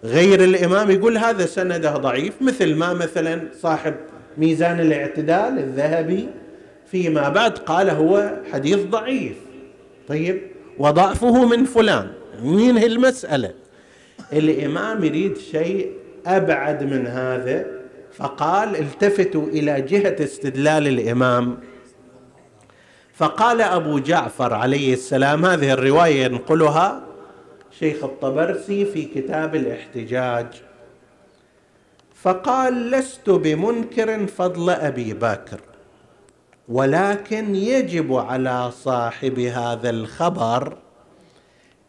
غير 0.03 0.43
الإمام 0.43 0.91
يقول 0.91 1.17
هذا 1.17 1.45
سنده 1.45 1.91
ضعيف 1.91 2.33
مثل 2.41 2.75
ما 2.75 2.93
مثلا 2.93 3.41
صاحب 3.61 3.93
ميزان 4.37 4.79
الاعتدال 4.79 5.59
الذهبي 5.59 6.27
فيما 6.91 7.29
بعد 7.29 7.57
قال 7.57 7.89
هو 7.89 8.31
حديث 8.51 8.79
ضعيف. 8.85 9.37
طيب 10.07 10.41
وضعفه 10.79 11.45
من 11.45 11.65
فلان. 11.65 12.07
ينهي 12.43 12.85
المسألة؟ 12.85 13.53
الإمام 14.33 15.03
يريد 15.03 15.37
شيء 15.37 15.91
أبعد 16.25 16.83
من 16.83 17.07
هذا. 17.07 17.76
فقال 18.17 18.75
التفتوا 18.75 19.47
إلى 19.47 19.81
جهة 19.81 20.23
استدلال 20.23 20.87
الإمام. 20.87 21.57
فقال 23.13 23.61
أبو 23.61 23.99
جعفر 23.99 24.53
عليه 24.53 24.93
السلام 24.93 25.45
هذه 25.45 25.73
الرواية 25.73 26.25
ينقلها 26.25 27.03
شيخ 27.79 28.03
الطبرسي 28.03 28.85
في 28.85 29.05
كتاب 29.05 29.55
الاحتجاج. 29.55 30.47
فقال 32.15 32.91
لست 32.91 33.29
بمنكر 33.29 34.27
فضل 34.27 34.69
أبي 34.69 35.13
بكر 35.13 35.59
ولكن 36.69 37.55
يجب 37.55 38.13
على 38.13 38.71
صاحب 38.71 39.39
هذا 39.39 39.89
الخبر 39.89 40.77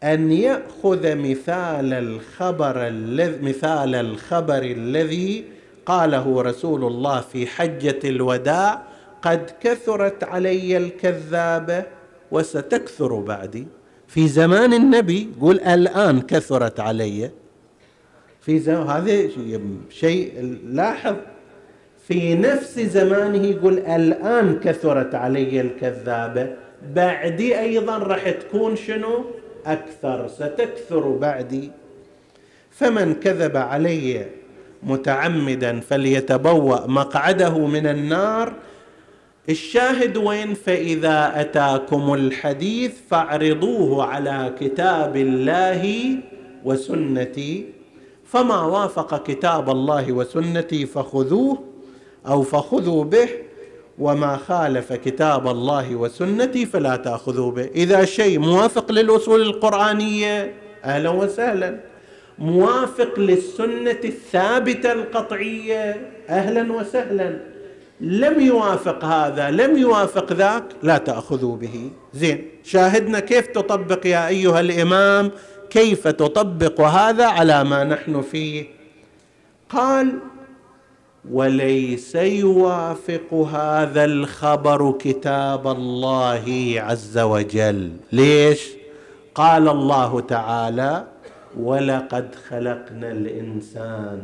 أن 0.03 0.31
يأخذ 0.31 1.15
مثال 1.15 1.93
الخبر 1.93 2.87
الذي 2.87 3.41
مثال 3.41 3.95
الخبر 3.95 4.61
الذي 4.61 5.45
قاله 5.89 6.41
رسول 6.41 6.83
الله 6.83 7.21
في 7.21 7.47
حجة 7.47 7.99
الوداع 8.03 8.81
قد 9.21 9.51
كثرت 9.61 10.23
علي 10.23 10.77
الكذابه 10.77 11.83
وستكثر 12.31 13.19
بعدي. 13.19 13.67
في 14.07 14.27
زمان 14.27 14.73
النبي 14.73 15.29
يقول 15.37 15.59
الآن 15.59 16.21
كثرت 16.21 16.79
علي. 16.79 17.31
في 18.41 18.59
زمان 18.59 18.87
هذا 18.87 19.29
شيء 19.89 20.57
لاحظ. 20.65 21.15
في 22.07 22.35
نفس 22.35 22.79
زمانه 22.79 23.47
يقول 23.47 23.79
الآن 23.79 24.59
كثرت 24.59 25.15
علي 25.15 25.61
الكذابه 25.61 26.55
بعدي 26.95 27.59
أيضا 27.59 27.97
راح 27.97 28.29
تكون 28.29 28.75
شنو؟ 28.75 29.25
أكثر 29.65 30.27
ستكثر 30.27 31.09
بعدي. 31.09 31.71
فمن 32.71 33.13
كذب 33.13 33.57
علي 33.57 34.38
متعمدا 34.83 35.79
فليتبوأ 35.79 36.87
مقعده 36.87 37.57
من 37.57 37.87
النار. 37.87 38.53
الشاهد 39.49 40.17
وين؟ 40.17 40.53
فإذا 40.53 41.41
أتاكم 41.41 42.13
الحديث 42.13 42.91
فاعرضوه 43.09 44.05
على 44.05 44.53
كتاب 44.59 45.15
الله 45.15 46.15
وسنتي. 46.65 47.65
فما 48.25 48.61
وافق 48.61 49.23
كتاب 49.23 49.69
الله 49.69 50.11
وسنتي 50.11 50.85
فخذوه 50.85 51.63
أو 52.27 52.41
فخذوا 52.41 53.03
به 53.03 53.29
وما 53.99 54.37
خالف 54.37 54.93
كتاب 54.93 55.47
الله 55.47 55.95
وسنتي 55.95 56.65
فلا 56.65 56.95
تأخذوا 56.95 57.51
به. 57.51 57.69
إذا 57.75 58.05
شيء 58.05 58.39
موافق 58.39 58.91
للأصول 58.91 59.41
القرآنية 59.41 60.53
أهلا 60.83 61.09
وسهلا. 61.09 61.88
موافق 62.39 63.19
للسنة 63.19 63.99
الثابتة 64.03 64.91
القطعية 64.91 66.11
أهلا 66.29 66.73
وسهلا. 66.73 67.39
لم 68.01 68.41
يوافق 68.41 69.05
هذا 69.05 69.51
لم 69.51 69.77
يوافق 69.77 70.33
ذاك 70.33 70.63
لا 70.83 70.97
تأخذوا 70.97 71.55
به. 71.55 71.91
زين 72.13 72.47
شاهدنا 72.63 73.19
كيف 73.19 73.47
تطبق 73.47 74.05
يا 74.07 74.27
أيها 74.27 74.59
الإمام 74.59 75.31
كيف 75.69 76.07
تطبق 76.07 76.81
هذا 76.81 77.25
على 77.25 77.63
ما 77.63 77.83
نحن 77.83 78.21
فيه. 78.21 78.65
قال 79.69 80.19
وليس 81.31 82.15
يوافق 82.15 83.33
هذا 83.33 84.05
الخبر 84.05 84.91
كتاب 84.91 85.67
الله 85.67 86.73
عز 86.77 87.17
وجل. 87.17 87.91
ليش؟ 88.11 88.69
قال 89.35 89.67
الله 89.67 90.19
تعالى 90.19 91.05
ولقد 91.63 92.35
خلقنا 92.49 93.11
الإنسان 93.11 94.21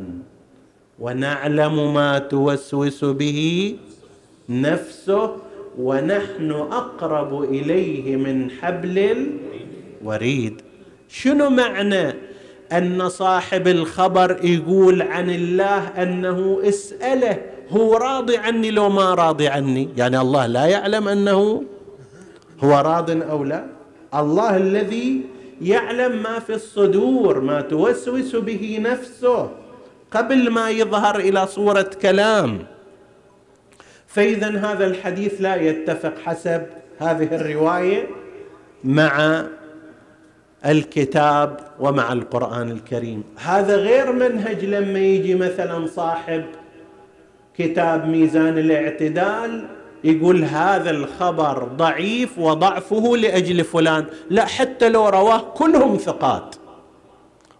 ونعلم 0.98 1.94
ما 1.94 2.18
توسوس 2.18 3.04
به 3.04 3.40
نفسه 4.48 5.36
ونحن 5.78 6.50
أقرب 6.50 7.42
إليه 7.42 8.16
من 8.16 8.50
حبل 8.50 8.96
الوريد. 10.02 10.62
شنو 11.08 11.50
معنى 11.50 12.14
أن 12.72 13.08
صاحب 13.08 13.68
الخبر 13.68 14.44
يقول 14.44 15.02
عن 15.02 15.30
الله 15.30 15.78
أنه 16.02 16.60
اسأله 16.64 17.38
هو 17.70 17.96
راضي 17.96 18.36
عني 18.36 18.70
لو 18.70 18.88
ما 18.88 19.14
راضي 19.14 19.48
عني؟ 19.48 19.88
يعني 19.96 20.20
الله 20.20 20.46
لا 20.46 20.66
يعلم 20.66 21.08
أنه 21.08 21.62
هو 22.64 22.72
راض 22.78 23.10
أو 23.10 23.44
لا؟ 23.44 23.66
الله 24.14 24.56
الذي 24.56 25.35
يعلم 25.62 26.22
ما 26.22 26.38
في 26.38 26.54
الصدور 26.54 27.40
ما 27.40 27.60
توسوس 27.60 28.36
به 28.36 28.78
نفسه 28.80 29.50
قبل 30.10 30.50
ما 30.50 30.70
يظهر 30.70 31.18
إلى 31.18 31.46
صورة 31.46 31.90
كلام. 32.02 32.58
فاذا 34.06 34.48
هذا 34.58 34.86
الحديث 34.86 35.40
لا 35.40 35.54
يتفق 35.56 36.18
حسب 36.24 36.66
هذه 36.98 37.34
الرواية 37.36 38.06
مع 38.84 39.44
الكتاب 40.66 41.60
ومع 41.80 42.12
القرآن 42.12 42.70
الكريم. 42.70 43.24
هذا 43.36 43.76
غير 43.76 44.12
منهج 44.12 44.64
لما 44.64 44.98
يجي 44.98 45.34
مثلا 45.34 45.86
صاحب 45.86 46.44
كتاب 47.58 48.08
ميزان 48.08 48.58
الاعتدال 48.58 49.66
يقول 50.06 50.44
هذا 50.44 50.90
الخبر 50.90 51.64
ضعيف 51.64 52.38
وضعفه 52.38 53.16
لأجل 53.16 53.64
فلان. 53.64 54.04
لا 54.30 54.44
حتى 54.44 54.88
لو 54.88 55.08
رواه 55.08 55.38
كلهم 55.38 55.96
ثقات. 55.96 56.56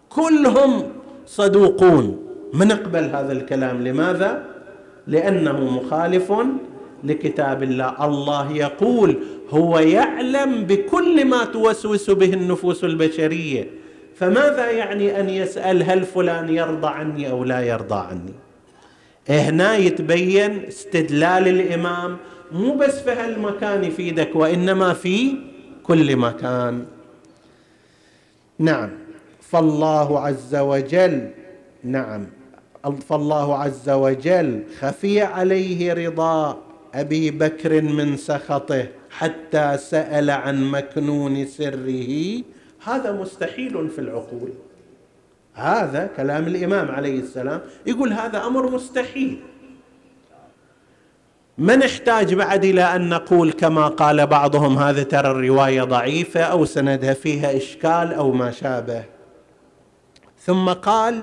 كلهم 0.09 0.83
صدوقون. 1.27 2.23
من 2.53 2.69
نقبل 2.69 3.05
هذا 3.05 3.33
الكلام؟ 3.33 3.83
لماذا؟ 3.83 4.45
لأنه 5.07 5.61
مخالف 5.61 6.33
لكتاب 7.05 7.63
الله. 7.63 8.05
الله 8.05 8.53
يقول 8.53 9.17
هو 9.51 9.79
يعلم 9.79 10.65
بكل 10.65 11.25
ما 11.25 11.45
توسوس 11.45 12.11
به 12.11 12.33
النفوس 12.33 12.85
البشرية. 12.85 13.71
فماذا 14.15 14.71
يعني 14.71 15.21
أن 15.21 15.29
يسأل 15.31 15.83
هل 15.83 16.05
فلان 16.05 16.49
يرضى 16.49 16.87
عني 16.87 17.31
أو 17.31 17.45
لا 17.45 17.61
يرضى 17.61 17.95
عني؟ 17.95 18.46
هنا 19.29 19.77
يتبين 19.77 20.65
استدلال 20.65 21.49
الإمام 21.49 22.17
مو 22.53 22.75
بس 22.75 23.01
في 23.01 23.11
هالمكان 23.11 23.85
يفيدك 23.85 24.31
وإنما 24.35 24.93
في 24.93 25.35
كل 25.83 26.17
مكان. 26.17 26.85
نعم. 28.59 28.91
فالله 29.41 30.21
عز 30.21 30.55
وجل 30.57 31.31
نعم. 31.85 32.27
فالله 33.09 33.59
عز 33.59 33.91
وجل 33.91 34.63
خفي 34.79 35.23
عليه 35.23 35.93
رضا 35.93 36.59
أبي 36.95 37.31
بكر 37.31 37.83
من 37.83 38.17
سخطه 38.17 38.87
حتى 39.11 39.77
سأل 39.79 40.31
عن 40.31 40.71
مكنون 40.71 41.47
سره. 41.47 42.43
هذا 42.85 43.13
مستحيل 43.13 43.89
في 43.89 43.99
العقول. 43.99 44.53
هذا 45.57 46.11
كلام 46.17 46.47
الإمام 46.47 46.91
عليه 46.91 47.21
السلام. 47.21 47.61
يقول 47.87 48.13
هذا 48.13 48.47
أمر 48.47 48.71
مستحيل. 48.71 49.41
ما 51.59 51.77
نحتاج 51.77 52.35
بعد 52.35 52.65
إلى 52.65 52.83
أن 52.83 53.09
نقول 53.09 53.53
كما 53.53 53.89
قال 53.89 54.27
بعضهم 54.27 54.79
هذا 54.79 55.03
ترى 55.03 55.31
الرواية 55.31 55.83
ضعيفة 55.83 56.41
أو 56.41 56.65
سندها 56.65 57.15
فيها 57.15 57.57
إشكال 57.57 58.15
أو 58.15 58.33
ما 58.33 58.51
شابه. 58.51 59.05
ثم 60.41 60.69
قال 60.69 61.23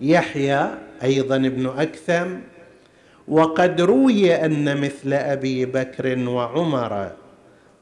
يحيى 0.00 0.70
أيضا 1.02 1.36
ابن 1.36 1.66
أكثم 1.66 2.28
وقد 3.28 3.80
روي 3.80 4.34
أن 4.34 4.80
مثل 4.80 5.12
أبي 5.12 5.66
بكر 5.66 6.28
وعمر 6.28 7.10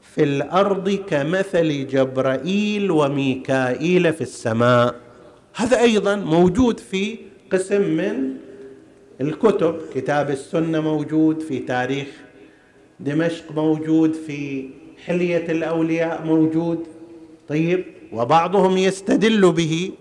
في 0.01 0.23
الأرض 0.23 0.89
كمثل 0.89 1.87
جبرائيل 1.87 2.91
وميكائيل 2.91 4.13
في 4.13 4.21
السماء. 4.21 4.95
هذا 5.55 5.79
أيضا 5.79 6.15
موجود 6.15 6.79
في 6.79 7.17
قسم 7.51 7.81
من 7.81 8.37
الكتب. 9.21 9.81
كتاب 9.93 10.29
السنة 10.29 10.81
موجود 10.81 11.39
في 11.41 11.59
تاريخ 11.59 12.07
دمشق 12.99 13.51
موجود 13.51 14.13
في 14.13 14.69
حلية 15.05 15.51
الأولياء 15.51 16.25
موجود. 16.25 16.87
طيب 17.47 17.85
وبعضهم 18.11 18.77
يستدل 18.77 19.51
به. 19.51 19.91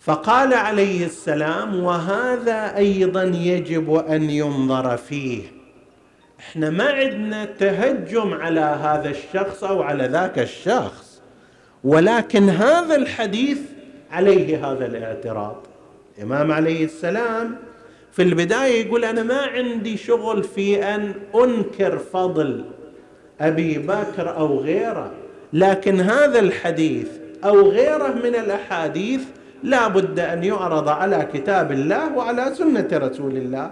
فقال 0.00 0.54
عليه 0.54 1.06
السلام 1.06 1.80
وهذا 1.80 2.76
أيضا 2.76 3.22
يجب 3.22 3.94
أن 3.94 4.30
ينظر 4.30 4.96
فيه. 4.96 5.42
إحنا 6.38 6.70
ما 6.70 6.90
عندنا 6.90 7.44
تهجم 7.44 8.34
على 8.34 8.60
هذا 8.60 9.10
الشخص 9.10 9.64
أو 9.64 9.82
على 9.82 10.06
ذاك 10.06 10.38
الشخص. 10.38 11.07
ولكن 11.84 12.48
هذا 12.48 12.96
الحديث 12.96 13.58
عليه 14.10 14.72
هذا 14.72 14.86
الاعتراض. 14.86 15.56
الامام 16.18 16.52
عليه 16.52 16.84
السلام 16.84 17.56
في 18.12 18.22
البداية 18.22 18.86
يقول 18.86 19.04
أنا 19.04 19.22
ما 19.22 19.40
عندي 19.40 19.96
شغل 19.96 20.42
في 20.42 20.84
أن 20.94 21.14
أنكر 21.34 21.98
فضل 21.98 22.64
أبي 23.40 23.78
بكر 23.78 24.36
أو 24.36 24.58
غيره 24.58 25.12
لكن 25.52 26.00
هذا 26.00 26.38
الحديث 26.38 27.08
أو 27.44 27.70
غيره 27.70 28.12
من 28.24 28.34
الأحاديث 28.34 29.20
لا 29.62 29.88
بد 29.88 30.20
أن 30.20 30.44
يعرض 30.44 30.88
على 30.88 31.28
كتاب 31.32 31.72
الله 31.72 32.16
وعلى 32.16 32.54
سنة 32.54 32.88
رسول 32.92 33.36
الله. 33.36 33.70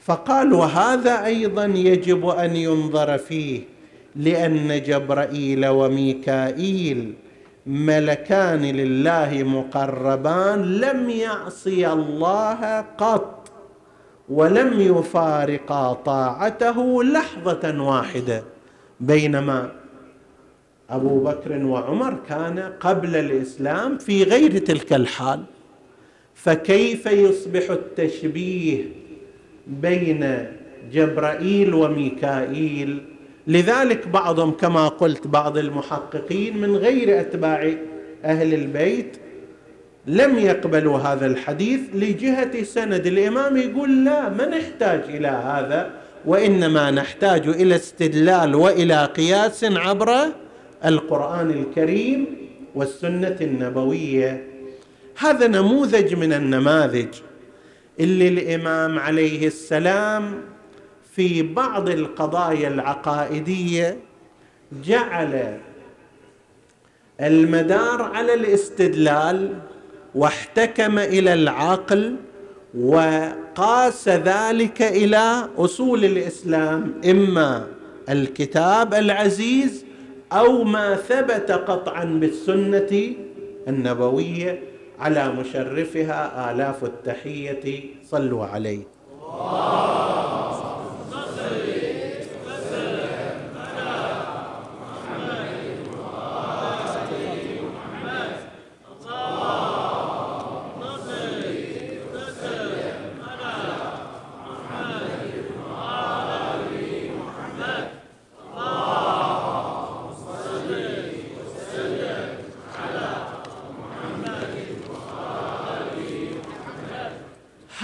فقال 0.00 0.52
وهذا 0.52 1.24
أيضا 1.24 1.64
يجب 1.64 2.26
أن 2.26 2.56
ينظر 2.56 3.18
فيه. 3.18 3.60
لأن 4.16 4.82
جبرائيل 4.82 5.66
وميكائيل 5.66 7.14
ملكان 7.66 8.62
لله 8.62 9.42
مقربان 9.42 10.80
لم 10.80 11.10
يعصي 11.10 11.92
الله 11.92 12.80
قط 12.80 13.50
ولم 14.28 14.80
يفارقا 14.80 15.92
طاعته 15.92 17.04
لحظة 17.04 17.82
واحدة. 17.82 18.42
بينما 19.00 19.72
أبو 20.90 21.24
بكر 21.24 21.64
وعمر 21.64 22.16
كان 22.28 22.58
قبل 22.80 23.16
الإسلام 23.16 23.98
في 23.98 24.22
غير 24.22 24.58
تلك 24.58 24.92
الحال. 24.92 25.42
فكيف 26.34 27.06
يصبح 27.06 27.70
التشبيه 27.70 28.84
بين 29.66 30.46
جبرائيل 30.92 31.74
وميكائيل؟ 31.74 33.13
لذلك 33.46 34.08
بعضهم 34.08 34.50
كما 34.50 34.88
قلت 34.88 35.26
بعض 35.26 35.58
المحققين 35.58 36.56
من 36.60 36.76
غير 36.76 37.20
أتباع 37.20 37.72
أهل 38.24 38.54
البيت 38.54 39.16
لم 40.06 40.38
يقبلوا 40.38 40.98
هذا 40.98 41.26
الحديث 41.26 41.80
لجهة 41.94 42.62
سند 42.62 43.06
الإمام 43.06 43.56
يقول 43.56 44.04
لا 44.04 44.28
ما 44.28 44.46
نحتاج 44.46 45.00
إلى 45.08 45.28
هذا 45.28 45.90
وإنما 46.26 46.90
نحتاج 46.90 47.48
إلى 47.48 47.74
استدلال 47.74 48.54
وإلى 48.54 49.04
قياس 49.04 49.64
عبر 49.64 50.14
القرآن 50.84 51.50
الكريم 51.50 52.26
والسنة 52.74 53.36
النبوية. 53.40 54.44
هذا 55.18 55.46
نموذج 55.46 56.14
من 56.14 56.32
النماذج 56.32 57.08
اللي 58.00 58.28
الإمام 58.28 58.98
عليه 58.98 59.46
السلام 59.46 60.34
في 61.16 61.42
بعض 61.42 61.88
القضايا 61.88 62.68
العقائدية 62.68 63.96
جعل 64.84 65.58
المدار 67.20 68.02
على 68.02 68.34
الاستدلال 68.34 69.54
واحتكم 70.14 70.98
إلى 70.98 71.32
العقل 71.34 72.16
وقاس 72.80 74.08
ذلك 74.08 74.82
إلى 74.82 75.48
أصول 75.58 76.04
الإسلام 76.04 76.94
إما 77.10 77.66
الكتاب 78.08 78.94
العزيز 78.94 79.84
أو 80.32 80.64
ما 80.64 80.96
ثبت 80.96 81.50
قطعا 81.52 82.04
بالسنة 82.04 83.12
النبوية 83.68 84.60
على 85.00 85.28
مشرفها 85.32 86.50
آلاف 86.52 86.84
التحية 86.84 87.84
صلوا 88.10 88.44
عليه. 88.46 88.82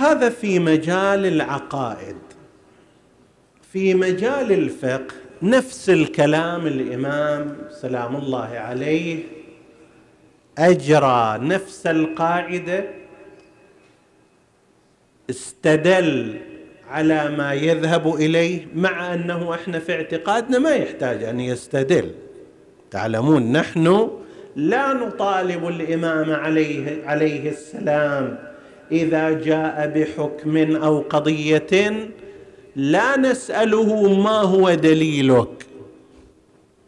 هذا 0.00 0.28
في 0.28 0.58
مجال 0.58 1.26
العقائد. 1.26 2.16
في 3.72 3.94
مجال 3.94 4.52
الفقه 4.52 5.14
نفس 5.42 5.90
الكلام 5.90 6.66
الإمام 6.66 7.56
سلام 7.70 8.16
الله 8.16 8.48
عليه 8.54 9.22
أجرى 10.58 11.38
نفس 11.38 11.86
القاعدة 11.86 12.84
استدل 15.30 16.36
على 16.88 17.30
ما 17.30 17.52
يذهب 17.52 18.14
إليه 18.14 18.66
مع 18.74 19.14
أنه 19.14 19.54
إحنا 19.54 19.78
في 19.78 19.92
اعتقادنا 19.92 20.58
ما 20.58 20.70
يحتاج 20.70 21.22
أن 21.22 21.40
يستدل. 21.40 22.10
تعلمون 22.90 23.52
نحن 23.52 24.10
لا 24.56 24.92
نطالب 24.92 25.68
الإمام 25.68 26.32
عليه 26.32 27.06
عليه 27.06 27.50
السلام 27.50 28.49
إذا 28.92 29.30
جاء 29.30 29.92
بحكم 29.94 30.76
أو 30.76 31.00
قضية 31.00 32.10
لا 32.76 33.18
نسأله 33.18 34.14
ما 34.14 34.40
هو 34.40 34.74
دليلك. 34.74 35.66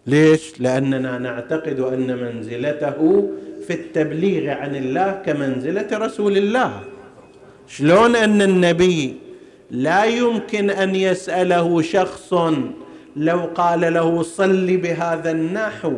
ليش؟ 0.07 0.61
لأننا 0.61 1.19
نعتقد 1.19 1.81
أن 1.81 2.17
منزلته 2.17 3.31
في 3.67 3.73
التبليغ 3.73 4.51
عن 4.51 4.77
الله 4.77 5.23
كمنزلة 5.27 5.89
رسول 5.93 6.37
الله. 6.37 6.81
شلون 7.69 8.17
أن 8.17 8.43
النبي 8.43 9.17
لا 9.71 10.05
يمكن 10.05 10.71
أن 10.71 10.95
يسأله 10.95 11.83
شخص 11.83 12.35
لو 13.17 13.41
قال 13.55 13.81
له 13.81 14.23
صل 14.23 14.77
بهذا 14.77 15.31
النحو 15.31 15.93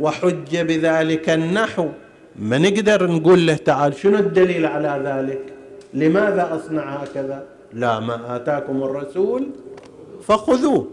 وحج 0.00 0.56
بذلك 0.56 1.30
النحو 1.30 1.88
ما 2.36 2.58
نقدر 2.58 3.10
نقول 3.10 3.46
له 3.46 3.54
تعال 3.54 3.94
شنو 3.94 4.18
الدليل 4.18 4.66
على 4.66 5.02
ذلك؟ 5.04 5.52
لماذا 5.94 6.48
أصنع 6.54 6.96
هكذا؟ 6.96 7.44
لا 7.72 8.00
ما 8.00 8.36
آتاكم 8.36 8.82
الرسول 8.82 9.46
فخذوه. 10.22 10.86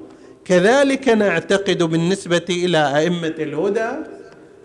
كذلك 0.45 1.10
نعتقد 1.10 1.84
بالنسبة 1.84 2.45
إلى 2.50 2.97
أئمة 2.97 3.36
الهدى 3.39 3.89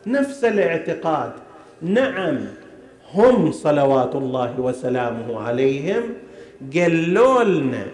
نفس 0.06 0.44
الاعتقاد. 0.44 1.32
نعم 1.82 2.38
هم 3.14 3.52
صلوات 3.52 4.14
الله 4.14 4.60
وسلامه 4.60 5.40
عليهم. 5.40 6.02
قالوا 6.76 7.44
لنا 7.44 7.86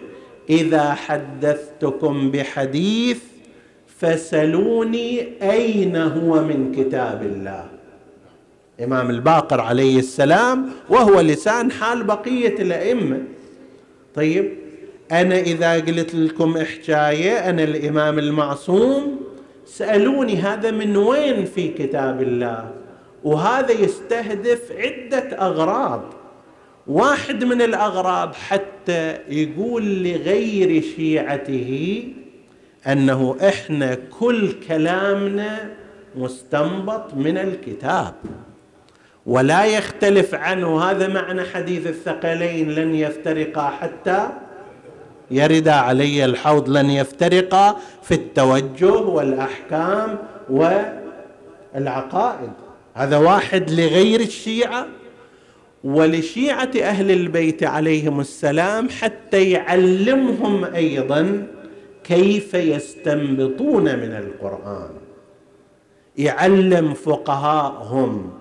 إذا 0.50 0.92
حدثتكم 0.92 2.30
بحديث 2.30 3.20
فسلوني 3.98 5.28
أين 5.42 5.96
هو 5.96 6.42
من 6.42 6.72
كتاب 6.76 7.22
الله. 7.22 7.77
الامام 8.78 9.10
الباقر 9.10 9.60
عليه 9.60 9.98
السلام 9.98 10.70
وهو 10.88 11.20
لسان 11.20 11.70
حال 11.70 12.04
بقية 12.04 12.62
الأئمة. 12.62 13.22
طيب 14.14 14.52
أنا 15.12 15.38
إذا 15.40 15.72
قلت 15.74 16.14
لكم 16.14 16.58
حكايه 16.58 17.50
أنا 17.50 17.64
الإمام 17.64 18.18
المعصوم 18.18 19.20
سألوني 19.66 20.36
هذا 20.36 20.70
من 20.70 20.96
وين 20.96 21.44
في 21.44 21.68
كتاب 21.68 22.22
الله؟ 22.22 22.70
وهذا 23.24 23.72
يستهدف 23.72 24.72
عدة 24.72 25.46
أغراض. 25.46 26.02
واحد 26.86 27.44
من 27.44 27.62
الأغراض 27.62 28.34
حتى 28.34 29.18
يقول 29.28 30.04
لغير 30.04 30.82
شيعته 30.96 32.02
أنه 32.86 33.36
إحنا 33.48 33.98
كل 34.20 34.52
كلامنا 34.68 35.70
مستنبط 36.16 37.14
من 37.14 37.38
الكتاب. 37.38 38.14
ولا 39.28 39.64
يختلف 39.64 40.34
عنه. 40.34 40.90
هذا 40.90 41.08
معنى 41.08 41.42
حديث 41.42 41.86
الثقلين 41.86 42.70
لن 42.70 42.94
يفترقا 42.94 43.70
حتى 43.80 44.28
يرد 45.30 45.68
علي 45.68 46.24
الحوض 46.24 46.68
لن 46.68 46.90
يفترقا 46.90 47.76
في 48.02 48.14
التوجه 48.14 48.92
والأحكام 48.92 50.18
والعقائد. 50.50 52.50
هذا 52.94 53.16
واحد 53.16 53.70
لغير 53.70 54.20
الشيعة 54.20 54.86
ولشيعة 55.84 56.70
أهل 56.82 57.10
البيت 57.10 57.62
عليهم 57.62 58.20
السلام 58.20 58.88
حتى 58.88 59.50
يعلمهم 59.50 60.64
أيضا 60.64 61.46
كيف 62.04 62.54
يستنبطون 62.54 63.84
من 63.84 64.24
القرآن. 64.24 64.90
يعلم 66.18 66.94
فقهاءهم. 66.94 68.37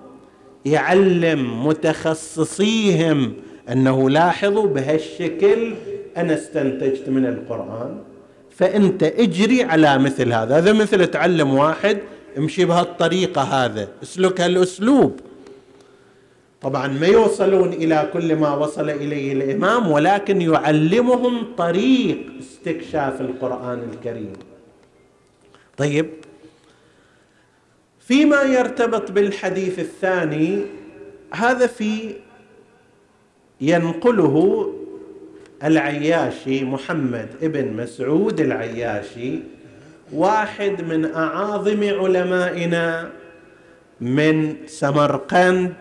يعلم 0.64 1.66
متخصصيهم 1.66 3.32
أنه 3.72 4.10
لاحظوا 4.10 4.66
بهالشكل 4.66 5.74
أنا 6.16 6.34
استنتجت 6.34 7.08
من 7.08 7.26
القرآن 7.26 7.98
فأنت 8.50 9.02
اجري 9.02 9.62
على 9.62 9.98
مثل 9.98 10.32
هذا. 10.32 10.58
هذا 10.58 10.72
مثل 10.72 11.06
تعلم 11.06 11.54
واحد 11.54 11.98
امشي 12.38 12.64
بهالطريقة 12.64 13.42
هذا. 13.42 13.88
اسلك 14.02 14.40
هالأسلوب 14.40 15.20
طبعا 16.62 16.88
ما 16.88 17.06
يوصلون 17.06 17.72
إلى 17.72 18.08
كل 18.12 18.36
ما 18.36 18.54
وصل 18.54 18.90
إليه 18.90 19.32
الإمام 19.32 19.90
ولكن 19.90 20.42
يعلمهم 20.42 21.46
طريق 21.56 22.18
استكشاف 22.40 23.20
القرآن 23.20 23.82
الكريم. 23.92 24.32
طيب 25.76 26.10
فيما 28.08 28.42
يرتبط 28.42 29.10
بالحديث 29.10 29.78
الثاني 29.78 30.62
هذا 31.34 31.66
في 31.66 32.14
ينقله 33.60 34.68
العياشي 35.64 36.64
محمد 36.64 37.28
ابن 37.42 37.72
مسعود 37.72 38.40
العياشي 38.40 39.38
واحد 40.12 40.84
من 40.84 41.14
أعاظم 41.14 41.84
علمائنا 41.84 43.10
من 44.00 44.56
سمرقند 44.66 45.74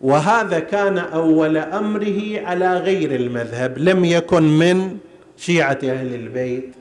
وهذا 0.00 0.58
كان 0.58 0.98
أول 0.98 1.56
أمره 1.56 2.40
على 2.40 2.76
غير 2.78 3.14
المذهب 3.14 3.78
لم 3.78 4.04
يكن 4.04 4.42
من 4.42 4.98
شيعة 5.36 5.78
أهل 5.84 6.14
البيت. 6.14 6.74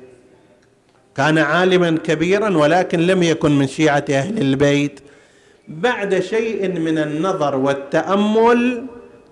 كان 1.17 1.37
عالما 1.37 1.97
كبيرا 2.03 2.57
ولكن 2.57 2.99
لم 2.99 3.23
يكن 3.23 3.51
من 3.59 3.67
شيعة 3.67 4.05
أهل 4.09 4.37
البيت. 4.41 4.99
بعد 5.67 6.19
شيء 6.19 6.67
من 6.79 6.97
النظر 6.97 7.55
والتأمل 7.55 8.85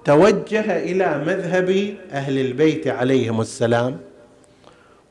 توجه 0.05 0.77
إلى 0.83 1.23
مذهب 1.27 1.95
أهل 2.11 2.39
البيت 2.39 2.87
عليهم 2.87 3.41
السلام 3.41 3.97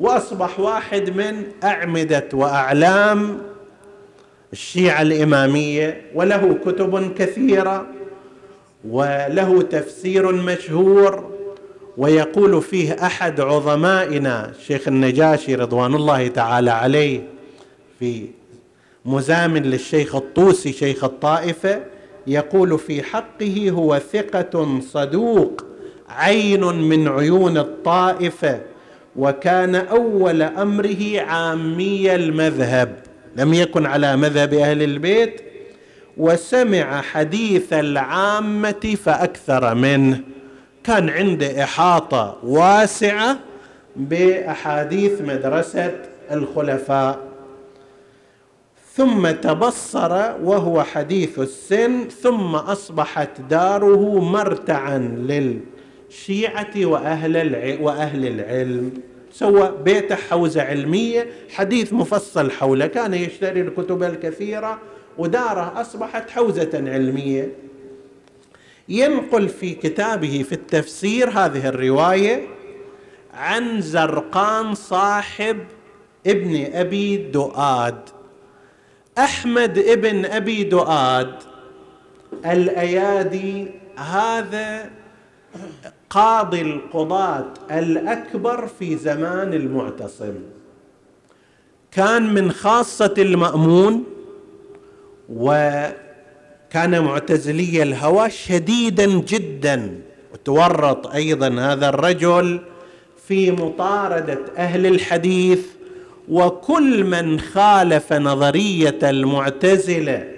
وأصبح 0.01 0.61
واحد 0.61 1.17
من 1.17 1.43
أعمدة 1.65 2.29
وأعلام 2.33 3.39
الشيعة 4.53 5.03
الإمامية 5.03 6.03
وله 6.15 6.59
كتب 6.67 7.15
كثيرة 7.15 7.87
وله 8.89 9.63
تفسير 9.63 10.33
مشهور 10.33 11.34
ويقول 11.97 12.63
فيه 12.63 12.93
أحد 12.93 13.41
عظمائنا 13.41 14.51
الشيخ 14.59 14.89
النجاشي 14.89 15.55
رضوان 15.55 15.95
الله 15.95 16.29
تعالى 16.29 16.71
عليه 16.71 17.21
في 17.99 18.27
مزامن 19.05 19.63
للشيخ 19.63 20.15
الطوسي 20.15 20.73
شيخ 20.73 21.05
الطائفه 21.05 21.83
يقول 22.27 22.79
في 22.79 23.03
حقه 23.03 23.71
هو 23.71 24.01
ثقة 24.13 24.81
صدوق 24.93 25.65
عين 26.09 26.65
من 26.65 27.09
عيون 27.09 27.59
الطائفه 27.59 28.61
وكان 29.17 29.75
أول 29.75 30.43
أمره 30.43 31.21
عامي 31.21 32.15
المذهب 32.15 32.97
لم 33.37 33.55
يكن 33.55 33.87
على 33.87 34.17
مذهب 34.17 34.55
أهل 34.55 34.83
البيت 34.83 35.41
وسمع 36.17 37.01
حديث 37.01 37.73
العامة 37.73 38.97
فأكثر 39.05 39.75
منه. 39.75 40.21
كان 40.85 41.09
عنده 41.09 41.65
إحاطة 41.65 42.39
واسعة 42.43 43.39
بأحاديث 43.97 45.21
مدرسة 45.21 45.95
الخلفاء. 46.31 47.19
ثم 48.95 49.31
تبصر 49.31 50.13
وهو 50.43 50.83
حديث 50.83 51.39
السن 51.39 52.09
ثم 52.09 52.55
أصبحت 52.55 53.41
داره 53.51 54.21
مرتعا 54.21 54.99
للشيعة 56.09 56.71
وأهل 56.77 57.77
وأهل 57.81 58.27
العلم. 58.27 58.93
سوى 59.33 59.73
بيته 59.85 60.15
حوزة 60.15 60.63
علمية 60.63 61.27
حديث 61.51 61.93
مفصل 61.93 62.51
حوله 62.51 62.87
كان 62.87 63.15
يشتري 63.15 63.61
الكتب 63.61 64.03
الكثيرة 64.03 64.79
وداره 65.19 65.81
أصبحت 65.81 66.31
حوزة 66.31 66.71
علمية. 66.75 67.64
ينقل 68.89 69.49
في 69.49 69.75
كتابه 69.75 70.45
في 70.49 70.53
التفسير 70.53 71.31
هذه 71.31 71.69
الرواية 71.69 72.47
عن 73.35 73.81
زرقان 73.81 74.75
صاحب 74.75 75.59
ابن 76.27 76.67
أبي 76.73 77.17
دؤاد. 77.17 77.99
أحمد 79.19 79.79
ابن 79.79 80.25
أبي 80.25 80.65
دؤاد 80.65 81.35
الأيادي 82.47 83.71
هذا 83.97 84.91
قاضي 86.11 86.61
القضاة 86.61 87.47
الأكبر 87.71 88.67
في 88.67 88.97
زمان 88.97 89.53
المعتصم. 89.53 90.35
كان 91.93 92.35
من 92.35 92.53
خاصة 92.53 93.15
المأمون 93.19 94.05
وكان 96.75 97.01
معتزلي 97.01 97.83
الهوى 97.83 98.31
شديدا 98.31 99.07
جدا. 99.07 100.01
وتورط 100.33 101.07
أيضا 101.07 101.49
هذا 101.49 101.89
الرجل 101.89 102.61
في 103.29 103.51
مطاردة 103.51 104.39
أهل 104.57 104.87
الحديث 104.87 105.61
وكل 106.29 107.05
من 107.05 107.41
خالف 107.41 108.13
نظرية 108.13 108.99
المعتزلة 109.03 110.29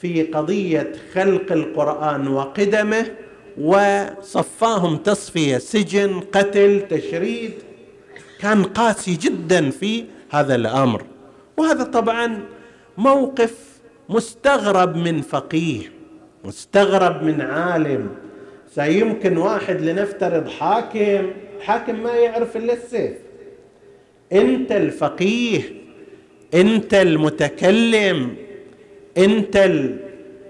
في 0.00 0.22
قضية 0.22 0.92
خلق 1.14 1.52
القرآن 1.52 2.28
وقدمه 2.28 3.06
وصفاهم 3.60 4.96
تصفية 4.96 5.58
سجن 5.58 6.20
قتل 6.20 6.82
تشريد 6.90 7.52
كان 8.40 8.64
قاسي 8.64 9.16
جدا 9.16 9.70
في 9.70 10.04
هذا 10.30 10.54
الأمر. 10.54 11.02
وهذا 11.56 11.84
طبعا 11.84 12.40
موقف 12.98 13.73
مستغرب 14.08 14.96
من 14.96 15.20
فقيه 15.22 15.92
مستغرب 16.44 17.22
من 17.22 17.40
عالم. 17.40 18.08
سيمكن 18.74 19.36
واحد 19.36 19.80
لنفترض 19.80 20.48
حاكم 20.48 21.30
حاكم 21.60 22.02
ما 22.02 22.12
يعرف 22.12 22.56
إلا 22.56 22.72
السيف. 22.72 23.12
أنت 24.32 24.72
الفقيه 24.72 25.60
أنت 26.54 26.94
المتكلم 26.94 28.34
أنت 29.18 29.56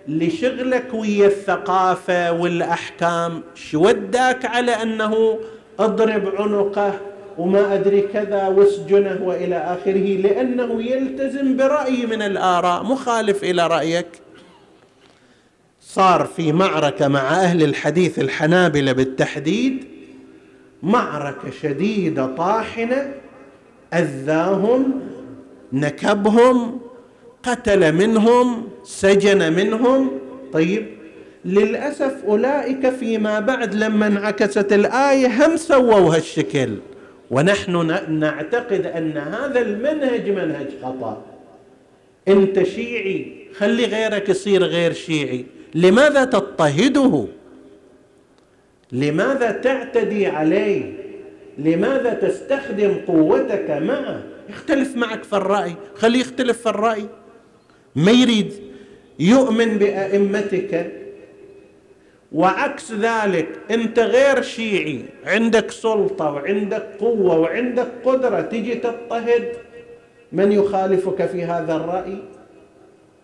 اللي 0.08 0.30
شغلك 0.30 0.94
ويا 0.94 1.26
الثقافة 1.26 2.32
والأحكام 2.32 3.42
شو 3.54 3.86
وداك 3.86 4.44
على 4.44 4.72
أنه 4.72 5.38
اضرب 5.78 6.32
عنقه 6.36 7.00
وما 7.38 7.74
أدري 7.74 8.00
كذا 8.00 8.48
واسجنه 8.48 9.18
وإلى 9.22 9.56
آخره 9.56 10.16
لأنه 10.16 10.82
يلتزم 10.82 11.56
براي 11.56 12.06
من 12.06 12.22
الآراء 12.22 12.82
مخالف 12.82 13.44
إلى 13.44 13.66
رأيك. 13.66 14.06
صار 15.80 16.24
في 16.36 16.52
معركة 16.52 17.08
مع 17.08 17.20
أهل 17.20 17.62
الحديث 17.62 18.18
الحنابلة 18.18 18.92
بالتحديد 18.92 19.84
معركة 20.82 21.50
شديدة 21.62 22.26
طاحنة 22.26 23.12
أذاهم 23.94 25.00
نكبهم 25.72 26.80
قتل 27.42 27.92
منهم 27.92 28.68
سجن 28.84 29.52
منهم. 29.52 30.10
طيب 30.52 30.86
للأسف 31.44 32.24
أولئك 32.26 32.90
فيما 32.90 33.40
بعد 33.40 33.74
لما 33.74 34.06
انعكست 34.06 34.72
الآية 34.72 35.46
هم 35.46 35.56
سووا 35.56 36.16
هالشكل 36.16 36.78
ونحن 37.34 38.00
نعتقد 38.08 38.86
أن 38.86 39.16
هذا 39.16 39.60
المنهج 39.60 40.30
منهج 40.30 40.66
خطأ. 40.82 41.22
أنت 42.28 42.62
شيعي 42.62 43.46
خلي 43.56 43.84
غيرك 43.84 44.28
يصير 44.28 44.64
غير 44.64 44.92
شيعي. 44.92 45.44
لماذا 45.74 46.24
تضطهده؟ 46.24 47.26
لماذا 48.92 49.50
تعتدي 49.50 50.26
عليه؟ 50.26 50.92
لماذا 51.58 52.14
تستخدم 52.14 52.94
قوتك 53.06 53.70
معه؟ 53.70 54.22
يختلف 54.48 54.96
معك 54.96 55.22
في 55.24 55.36
الرأي. 55.36 55.74
خليه 55.94 56.20
يختلف 56.20 56.62
في 56.62 56.68
الرأي. 56.68 57.04
ما 57.96 58.12
يريد؟ 58.12 58.52
يؤمن 59.18 59.78
بأئمتك. 59.78 60.92
وعكس 62.34 62.92
ذلك 62.92 63.48
انت 63.70 63.98
غير 63.98 64.42
شيعي 64.42 65.00
عندك 65.26 65.70
سلطة 65.70 66.30
وعندك 66.30 66.86
قوة 67.00 67.38
وعندك 67.38 67.88
قدرة 68.04 68.40
تجي 68.40 68.74
تضطهد. 68.74 69.52
من 70.32 70.52
يخالفك 70.52 71.26
في 71.26 71.44
هذا 71.44 71.76
الرأي؟ 71.76 72.18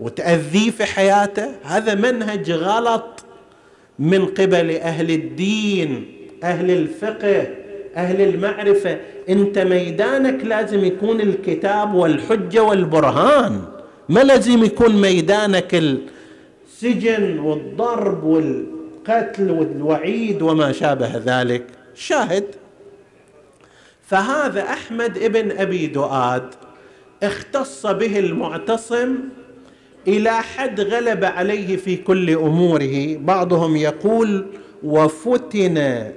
وتأذيه 0.00 0.70
في 0.70 0.84
حياته؟ 0.84 1.48
هذا 1.62 1.94
منهج 1.94 2.50
غلط 2.50 3.24
من 3.98 4.26
قبل 4.26 4.70
أهل 4.70 5.11
الدين 5.11 6.06
أهل 6.42 6.70
الفقه 6.70 7.46
أهل 7.96 8.20
المعرفة. 8.20 8.98
انت 9.28 9.58
ميدانك 9.58 10.44
لازم 10.44 10.84
يكون 10.84 11.20
الكتاب 11.20 11.94
والحجة 11.94 12.62
والبرهان. 12.62 13.61
ما 14.08 14.20
لازم 14.20 14.64
يكون 14.64 15.00
ميدانك 15.00 15.74
السجن 15.74 17.38
والضرب 17.38 18.24
والقتل 19.11 19.50
والوعيد 19.50 20.42
وما 20.42 20.72
شابه 20.72 21.12
ذلك. 21.16 21.66
شاهد. 21.94 22.44
فهذا 24.02 24.62
أحمد 24.62 25.18
ابن 25.18 25.50
أبي 25.50 25.86
دؤاد 25.86 26.54
اختص 27.22 27.86
به 27.86 28.18
المعتصم 28.18 29.16
إلى 30.08 30.30
حد 30.30 30.80
غلب 30.80 31.24
عليه 31.24 31.76
في 31.76 31.96
كل 31.96 32.30
أموره. 32.30 33.16
بعضهم 33.16 33.76
يقول 33.76 34.46
وفتن 34.82 36.11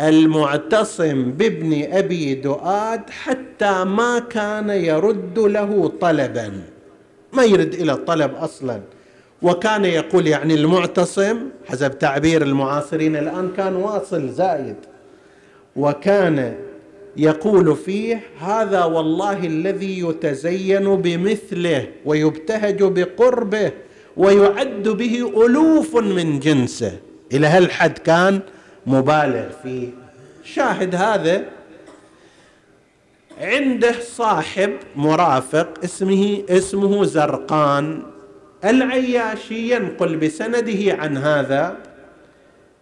المعتصم 0.00 1.30
بابن 1.30 1.86
أبي 1.92 2.34
دؤاد 2.34 3.10
حتى 3.10 3.84
ما 3.84 4.18
كان 4.18 4.70
يرد 4.70 5.38
له 5.38 5.92
طلبا. 6.00 6.62
ما 7.32 7.44
يرد 7.44 7.74
إلى 7.74 7.92
الطلب 7.92 8.34
أصلا. 8.34 8.80
وكان 9.42 9.84
يقول 9.84 10.26
يعني 10.26 10.54
المعتصم 10.54 11.38
حسب 11.66 11.98
تعبير 11.98 12.42
المعاصرين 12.42 13.16
الآن 13.16 13.52
كان 13.56 13.76
واصل 13.76 14.28
زايد. 14.28 14.76
وكان 15.76 16.54
يقول 17.16 17.76
فيه 17.76 18.20
هذا 18.40 18.84
والله 18.84 19.46
الذي 19.46 20.00
يتزين 20.00 20.96
بمثله 20.96 21.86
ويبتهج 22.04 22.82
بقربه 22.82 23.72
ويعد 24.16 24.82
به 24.82 25.44
ألوف 25.46 25.96
من 25.96 26.40
جنسه. 26.40 26.98
إلى 27.32 27.46
هالحد 27.46 27.98
كان 27.98 28.40
مبالغ 28.86 29.44
فيه 29.62 29.88
شاهد 30.44 30.94
هذا؟ 30.94 31.44
عنده 33.40 33.94
صاحب 34.00 34.72
مرافق 34.96 35.68
اسمه 35.84 36.42
اسمه 36.50 37.04
زرقان. 37.04 38.11
العياشي 38.64 39.74
ينقل 39.74 40.16
بسنده 40.16 40.94
عن 40.94 41.16
هذا 41.16 41.76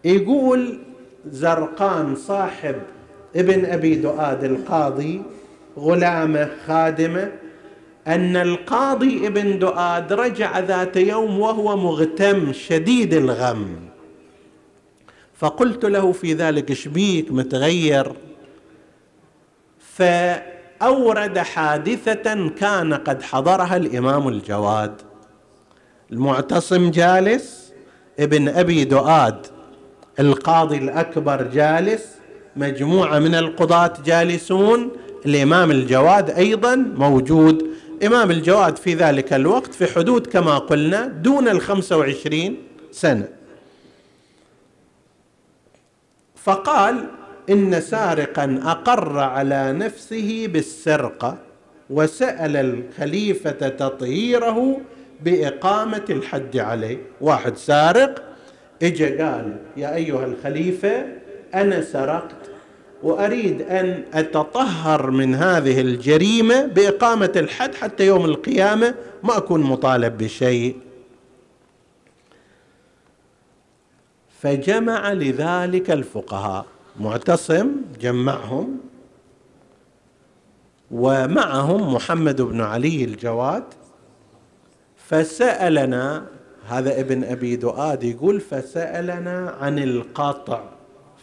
يقول 0.05 0.79
زرقان 1.25 2.15
صاحب 2.15 2.75
ابن 3.35 3.65
أبي 3.65 3.95
دؤاد 3.95 4.43
القاضي 4.43 5.21
غلامه 5.77 6.49
خادمه 6.67 7.31
أن 8.07 8.35
القاضي 8.35 9.27
ابن 9.27 9.59
دؤاد 9.59 10.13
رجع 10.13 10.59
ذات 10.59 10.97
يوم 10.97 11.39
وهو 11.39 11.77
مغتم 11.77 12.53
شديد 12.53 13.13
الغم. 13.13 13.75
فقلت 15.35 15.85
له 15.85 16.11
في 16.11 16.33
ذلك 16.33 16.73
شبيك 16.73 17.31
متغير؟ 17.31 18.11
فأورد 19.79 21.37
حادثة 21.39 22.49
كان 22.49 22.93
قد 22.93 23.21
حضرها 23.21 23.75
الإمام 23.75 24.27
الجواد. 24.27 25.01
المعتصم 26.11 26.91
جالس 26.91 27.71
ابن 28.19 28.49
أبي 28.49 28.83
دؤاد 28.83 29.47
القاضي 30.19 30.77
الأكبر 30.77 31.41
جالس 31.43 32.05
مجموعة 32.55 33.19
من 33.19 33.35
القضاة 33.35 33.93
جالسون 34.05 34.91
الإمام 35.25 35.71
الجواد 35.71 36.29
أيضا 36.29 36.75
موجود. 36.75 37.67
إمام 38.05 38.31
الجواد 38.31 38.77
في 38.77 38.93
ذلك 38.93 39.33
الوقت 39.33 39.73
في 39.73 39.93
حدود 39.93 40.27
كما 40.27 40.57
قلنا 40.57 41.07
دون 41.07 41.47
الخمسه 41.47 41.97
وعشرين 41.97 42.57
سنة. 42.91 43.27
فقال 46.35 47.07
إن 47.49 47.81
سارقا 47.81 48.59
أقر 48.63 49.19
على 49.19 49.73
نفسه 49.73 50.47
بالسرقة 50.47 51.37
وسأل 51.89 52.55
الخليفة 52.55 53.51
تطهيره 53.51 54.81
بإقامة 55.23 56.05
الحد 56.09 56.57
عليه 56.57 56.97
واحد 57.21 57.57
سارق 57.57 58.23
اجى 58.81 59.17
قال 59.17 59.57
يا 59.77 59.95
أيها 59.95 60.25
الخليفة 60.25 61.05
أنا 61.53 61.81
سرقت 61.81 62.35
وأريد 63.03 63.61
أن 63.61 64.03
أتطهر 64.13 65.11
من 65.11 65.35
هذه 65.35 65.81
الجريمة 65.81 66.65
بإقامة 66.65 67.31
الحد 67.35 67.75
حتى 67.75 68.05
يوم 68.05 68.25
القيامة 68.25 68.95
ما 69.23 69.37
أكون 69.37 69.61
مطالب 69.61 70.17
بشيء. 70.17 70.75
فجمع 74.41 75.13
لذلك 75.13 75.91
الفقهاء. 75.91 76.65
معتصم 76.99 77.71
جمعهم 78.01 78.77
ومعهم 80.91 81.93
محمد 81.93 82.41
بن 82.41 82.61
علي 82.61 83.03
الجواد 83.03 83.63
فسألنا 85.11 86.25
هذا 86.67 86.99
ابن 86.99 87.23
أبي 87.23 87.55
دؤاد 87.55 88.03
يقول 88.03 88.41
فسألنا 88.41 89.55
عن 89.61 89.79
القطع. 89.79 90.63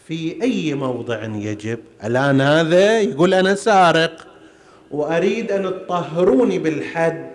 في 0.07 0.41
أي 0.41 0.73
موضع 0.73 1.23
يجب؟ 1.23 1.79
الآن 2.03 2.41
هذا 2.41 2.99
يقول 2.99 3.33
أنا 3.33 3.55
سارق 3.55 4.27
وأريد 4.91 5.51
أن 5.51 5.63
تطهروني 5.63 6.59
بالحد. 6.59 7.31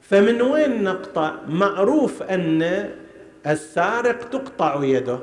فمن 0.00 0.42
وين 0.42 0.84
نقطع؟ 0.84 1.32
معروف 1.48 2.22
أن 2.22 2.90
السارق 3.46 4.28
تقطع 4.28 4.84
يده. 4.84 5.18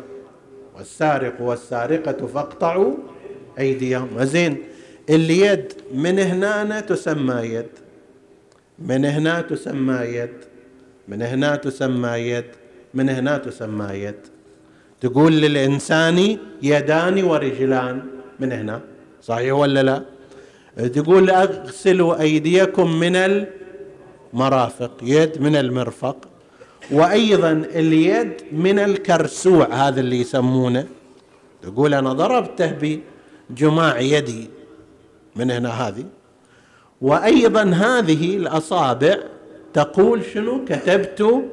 والسارق 0.78 1.42
والسارقة 1.42 2.28
فاقطعوا 2.28 2.94
أيديهم. 3.60 4.24
زين 4.24 4.64
اليد 5.10 5.74
من 5.94 6.20
هنا 6.20 6.80
تسمى 6.80 7.42
يد. 7.42 7.70
من 8.86 9.06
هنا 9.06 9.42
تسمى 9.42 9.96
يد 9.96 10.34
من 11.08 11.22
هنا 11.22 11.56
تسمى 11.56 12.10
يد 12.10 12.46
من 12.94 13.10
هنا 13.10 13.38
تسمى 13.38 13.86
يد. 13.94 14.16
تقول 15.02 15.34
للإنسان 15.34 16.38
يدان 16.62 17.24
ورجلان 17.24 18.02
من 18.40 18.52
هنا 18.52 18.82
صحيح 19.22 19.54
ولا 19.54 19.84
لا؟ 19.84 20.04
تقول 20.88 21.30
أغسلوا 21.30 22.22
أيديكم 22.22 23.00
من 23.00 23.16
المرافق 23.16 24.92
يد 25.04 25.42
من 25.42 25.56
المرفق 25.56 26.18
وأيضا 26.92 27.52
اليد 27.52 28.34
من 28.52 28.80
الكرسوع 28.80 29.74
هذا 29.74 30.00
اللي 30.00 30.20
يسمونه. 30.22 30.88
تقول 31.62 31.94
أنا 31.94 32.14
ضربته 32.14 33.00
بجماع 33.52 34.00
يدي 34.00 34.50
من 35.36 35.52
هنا 35.52 35.70
هذه. 35.70 36.06
وأيضا 37.02 37.64
هذه 37.64 38.38
الأصابع 38.38 39.18
تقول 39.74 40.26
شنو؟ 40.26 40.66
كتبت 40.66 41.50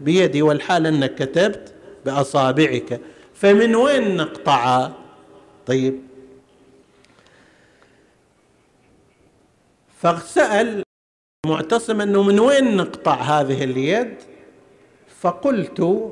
بيدي 0.00 0.42
والحال 0.42 0.86
أنك 0.86 1.14
كتبت 1.14 1.74
بأصابعك. 2.06 3.00
فمن 3.34 3.76
وين 3.76 4.16
نقطع؟ 4.16 4.90
طيب. 5.66 6.00
فسال 9.98 10.82
معتصم 11.46 12.00
أنه 12.00 12.22
من 12.22 12.40
وين 12.40 12.76
نقطع 12.76 13.14
هذه 13.14 13.64
اليد؟ 13.64 14.14
فقلت 15.20 16.10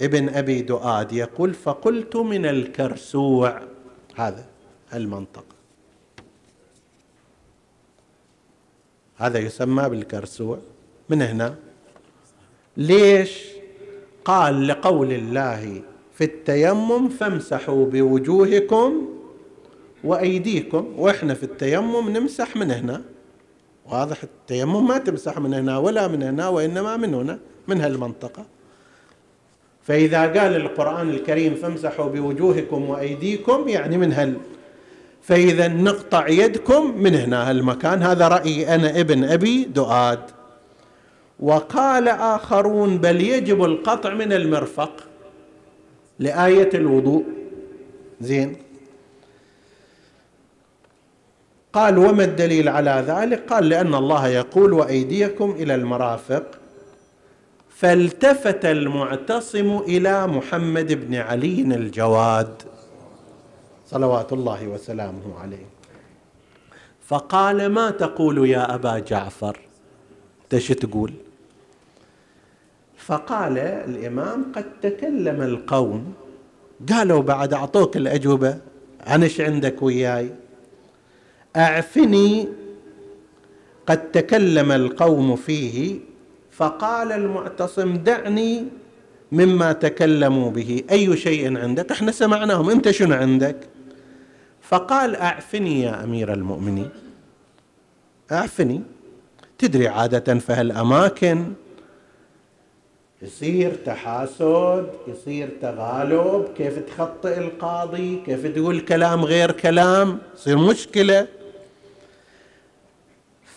ابن 0.00 0.28
أبي 0.28 0.62
دؤاد 0.62 1.12
يقول 1.12 1.54
فقلت 1.54 2.16
من 2.16 2.46
الكرسوع. 2.46 3.62
هذا 4.16 4.46
المنطقة 4.94 5.57
هذا 9.18 9.38
يسمى 9.38 9.88
بالكرسوع. 9.88 10.58
من 11.08 11.22
هنا؟ 11.22 11.54
ليش؟ 12.76 13.42
قال 14.24 14.66
لقول 14.68 15.12
الله 15.12 15.82
في 16.14 16.24
التيمم 16.24 17.08
فامسحوا 17.08 17.86
بوجوهكم 17.86 19.08
وأيديكم. 20.04 20.94
وإحنا 20.96 21.34
في 21.34 21.42
التيمم 21.42 22.08
نمسح 22.08 22.56
من 22.56 22.70
هنا. 22.70 23.02
واضح؟ 23.86 24.22
التيمم 24.22 24.88
ما 24.88 24.98
تمسح 24.98 25.38
من 25.38 25.54
هنا 25.54 25.78
ولا 25.78 26.08
من 26.08 26.22
هنا 26.22 26.48
وإنما 26.48 26.96
من 26.96 27.14
هنا 27.14 27.38
من 27.68 27.80
هالمنطقة. 27.80 28.44
فإذا 29.82 30.20
قال 30.20 30.56
القرآن 30.56 31.10
الكريم 31.10 31.54
فامسحوا 31.54 32.08
بوجوهكم 32.08 32.90
وأيديكم 32.90 33.68
يعني 33.68 33.98
من 33.98 34.12
هال 34.12 34.36
فإذا 35.28 35.68
نقطع 35.68 36.28
يدكم 36.28 37.02
من 37.02 37.14
هنا 37.14 37.50
هالمكان 37.50 38.02
هذا 38.02 38.28
رأيي 38.28 38.74
أنا 38.74 39.00
ابن 39.00 39.24
أبي 39.24 39.64
دؤاد. 39.64 40.20
وقال 41.40 42.08
آخرون 42.08 42.98
بل 42.98 43.20
يجب 43.20 43.64
القطع 43.64 44.14
من 44.14 44.32
المرفق 44.32 44.92
لآية 46.18 46.70
الوضوء. 46.74 47.24
زين. 48.20 48.56
قال 51.72 51.98
وما 51.98 52.24
الدليل 52.24 52.68
على 52.68 53.04
ذلك؟ 53.06 53.52
قال 53.52 53.68
لأن 53.68 53.94
الله 53.94 54.28
يقول 54.28 54.72
وأيديكم 54.72 55.50
إلى 55.50 55.74
المرافق. 55.74 56.44
فالتفت 57.76 58.64
المعتصم 58.64 59.78
إلى 59.78 60.26
محمد 60.26 60.92
بن 60.92 61.14
علي 61.14 61.62
الجواد. 61.62 62.62
صلوات 63.90 64.32
الله 64.32 64.68
وسلامه 64.68 65.38
عليه. 65.40 65.66
فقال 67.06 67.66
ما 67.66 67.90
تقول 67.90 68.48
يا 68.48 68.74
أبا 68.74 68.98
جعفر؟ 68.98 69.58
إيش 70.52 70.68
تقول؟ 70.68 71.12
فقال 72.96 73.58
الإمام 73.58 74.52
قد 74.54 74.80
تكلم 74.82 75.42
القوم. 75.42 76.14
قالوا 76.92 77.22
بعد 77.22 77.54
أعطوك 77.54 77.96
الأجوبة 77.96 78.58
عن 79.06 79.22
إيش 79.22 79.40
عندك 79.40 79.82
وياي؟ 79.82 80.30
أعفني 81.56 82.48
قد 83.86 84.12
تكلم 84.12 84.72
القوم 84.72 85.36
فيه. 85.36 85.98
فقال 86.50 87.12
المعتصم 87.12 87.96
دعني 87.96 88.64
مما 89.32 89.72
تكلموا 89.72 90.50
به 90.50 90.82
أي 90.90 91.16
شيء 91.16 91.58
عندك؟ 91.58 91.90
إحنا 91.92 92.12
سمعناهم 92.12 92.70
أنت 92.70 92.90
شنو 92.90 93.14
عندك؟ 93.14 93.56
فقال 94.68 95.16
اعفني 95.16 95.82
يا 95.82 96.04
أمير 96.04 96.32
المؤمنين. 96.32 96.90
اعفني. 98.32 98.82
تدري 99.58 99.88
عادة 99.88 100.38
فهالاماكن 100.38 101.52
يصير 103.22 103.74
تحاسد 103.86 104.90
يصير 105.06 105.48
تغالب 105.62 106.48
كيف 106.56 106.78
تخطئ 106.78 107.38
القاضي 107.38 108.22
كيف 108.26 108.46
تقول 108.46 108.80
كلام 108.80 109.24
غير 109.24 109.52
كلام 109.52 110.18
يصير 110.34 110.58
مشكلة. 110.58 111.26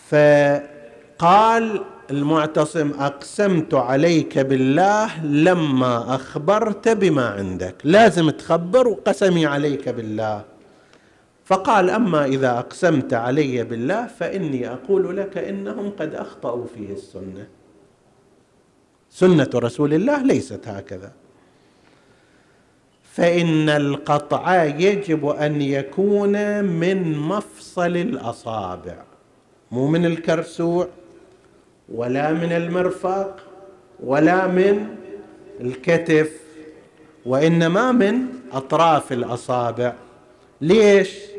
فقال 0.08 1.84
المعتصم 2.10 2.90
أقسمت 3.00 3.74
عليك 3.74 4.38
بالله 4.38 5.26
لما 5.26 6.14
أخبرت 6.14 6.88
بما 6.88 7.28
عندك. 7.28 7.74
لازم 7.84 8.30
تخبر 8.30 8.88
وقسمي 8.88 9.46
عليك 9.46 9.88
بالله. 9.88 10.51
فقال 11.52 11.90
أما 11.90 12.24
إذا 12.24 12.58
أقسمت 12.58 13.14
علي 13.14 13.64
بالله 13.64 14.06
فإني 14.06 14.72
أقول 14.72 15.16
لك 15.16 15.38
إنهم 15.38 15.90
قد 15.90 16.14
أخطأوا 16.14 16.64
فيه 16.74 16.92
السنة. 16.92 17.46
سنة 19.10 19.50
رسول 19.54 19.94
الله 19.94 20.22
ليست 20.22 20.68
هكذا. 20.68 21.12
فإن 23.02 23.68
القطع 23.68 24.64
يجب 24.64 25.26
أن 25.26 25.62
يكون 25.62 26.64
من 26.64 27.18
مفصل 27.18 27.96
الأصابع 27.96 29.02
مو 29.72 29.86
من 29.86 30.06
الكرسوع 30.06 30.88
ولا 31.88 32.32
من 32.32 32.52
المرفق 32.52 33.36
ولا 34.00 34.46
من 34.46 34.86
الكتف 35.60 36.32
وإنما 37.26 37.92
من 37.92 38.26
أطراف 38.52 39.12
الأصابع. 39.12 39.94
ليش؟ 40.60 41.31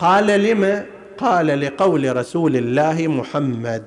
قال 0.00 0.26
لما؟ 0.26 0.86
قال 1.18 1.46
لقول 1.46 2.16
رسول 2.16 2.56
الله 2.56 3.06
محمد. 3.06 3.84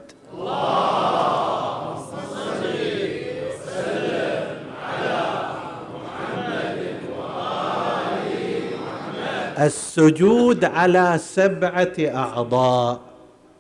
السجود 9.60 10.66
على 10.66 11.20
سبعة 11.20 11.94
أعضاء 12.00 13.02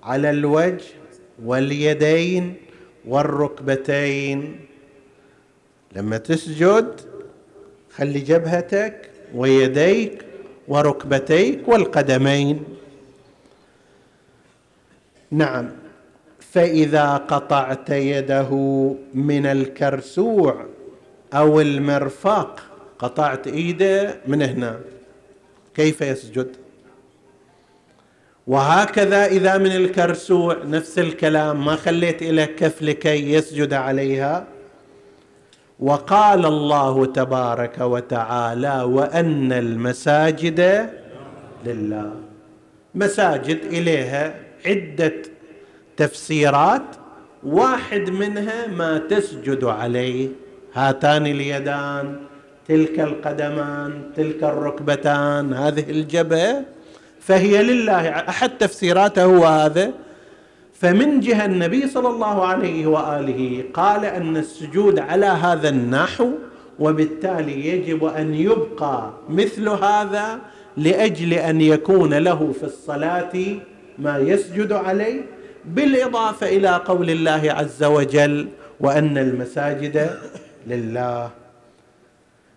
على 0.04 0.30
الوجه 0.30 0.84
واليدين 1.46 2.54
والركبتين. 3.08 4.60
لما 5.96 6.18
تسجد 6.18 7.02
خلي 7.96 8.20
جبهتك 8.20 9.10
ويديك 9.36 10.33
وركبتيك 10.68 11.68
والقدمين. 11.68 12.64
نعم. 15.32 15.70
فإذا 16.52 17.18
قطعت 17.18 17.90
يده 17.90 18.50
من 19.14 19.46
الكرسوع 19.46 20.66
أو 21.34 21.62
المرفق 21.62 22.60
قطعت 23.00 23.48
إيده 23.48 24.16
من 24.28 24.42
هنا. 24.42 24.80
كيف 25.76 26.02
يسجد؟ 26.02 26.56
وهكذا 28.48 29.26
إذا 29.26 29.58
من 29.58 29.72
الكرسوع 29.72 30.58
نفس 30.64 31.00
الكلام 31.00 31.66
ما 31.66 31.76
خليت 31.76 32.22
إلى 32.22 32.46
كف 32.46 32.82
لكي 32.82 33.34
يسجد 33.34 33.74
عليها. 33.74 34.53
وقال 35.80 36.46
الله 36.46 37.06
تبارك 37.06 37.82
وتعالى 37.82 38.82
وأن 38.82 39.52
المساجد 39.52 40.90
لله. 41.66 42.12
مساجد 42.96 43.60
إليها 43.66 44.36
عدة 44.66 45.14
تفسيرات 45.98 46.82
واحد 47.44 48.10
منها 48.10 48.68
ما 48.68 48.98
تسجد 48.98 49.64
عليه. 49.64 50.28
هاتان 50.74 51.26
اليدان 51.26 52.16
تلك 52.68 53.00
القدمان 53.00 54.02
تلك 54.16 54.44
الركبتان 54.44 55.54
هذه 55.54 55.90
الجبهة. 55.90 56.64
فهي 57.20 57.64
لله 57.64 58.10
أحد 58.10 58.50
تفسيراته 58.58 59.24
هو 59.24 59.46
هذا. 59.46 59.92
فمن 60.84 61.20
جهة 61.20 61.46
النبي 61.46 61.88
صلى 61.88 62.10
الله 62.10 62.46
عليه 62.46 62.88
وآله 62.88 63.64
قال 63.74 64.06
أن 64.06 64.38
السجود 64.38 65.00
على 65.00 65.26
هذا 65.26 65.70
النحو 65.70 66.30
وبالتالي 66.80 67.68
يجب 67.68 68.06
أن 68.06 68.34
يبقى 68.34 69.14
مثل 69.30 69.70
هذا 69.70 70.40
لأجل 70.78 71.34
أن 71.34 71.62
يكون 71.62 72.14
له 72.14 72.52
في 72.60 72.64
الصلاة 72.64 73.34
ما 74.00 74.18
يسجد 74.18 74.72
عليه 74.72 75.22
بالإضافة 75.66 76.48
إلى 76.48 76.70
قول 76.70 77.10
الله 77.10 77.42
عز 77.46 77.84
وجل 77.84 78.48
وأن 78.80 79.18
المساجد 79.18 80.10
لله. 80.68 81.30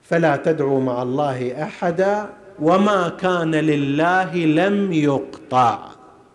فلا 0.02 0.36
تدعوا 0.36 0.80
مع 0.80 1.02
الله 1.02 1.62
أحدا 1.62 2.26
وما 2.62 3.08
كان 3.08 3.54
لله 3.54 4.36
لم 4.36 4.92
يقطع. 4.92 5.78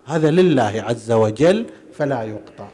هذا 0.06 0.32
لله 0.32 0.84
عز 0.88 1.12
وجل 1.12 1.66
فلا 1.94 2.24
يقطع. 2.24 2.68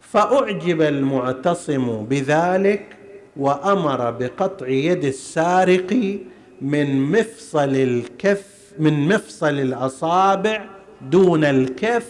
فأعجب 0.00 0.82
المعتصم 0.82 2.04
بذلك 2.04 2.96
وأمر 3.36 4.10
بقطع 4.10 4.68
يد 4.68 5.04
السارق 5.04 6.18
من 6.60 7.02
مفصل 7.02 7.68
الكف 7.76 8.44
من 8.78 9.08
مفصل 9.08 9.48
الأصابع 9.60 10.64
دون 11.10 11.44
الكف 11.44 12.06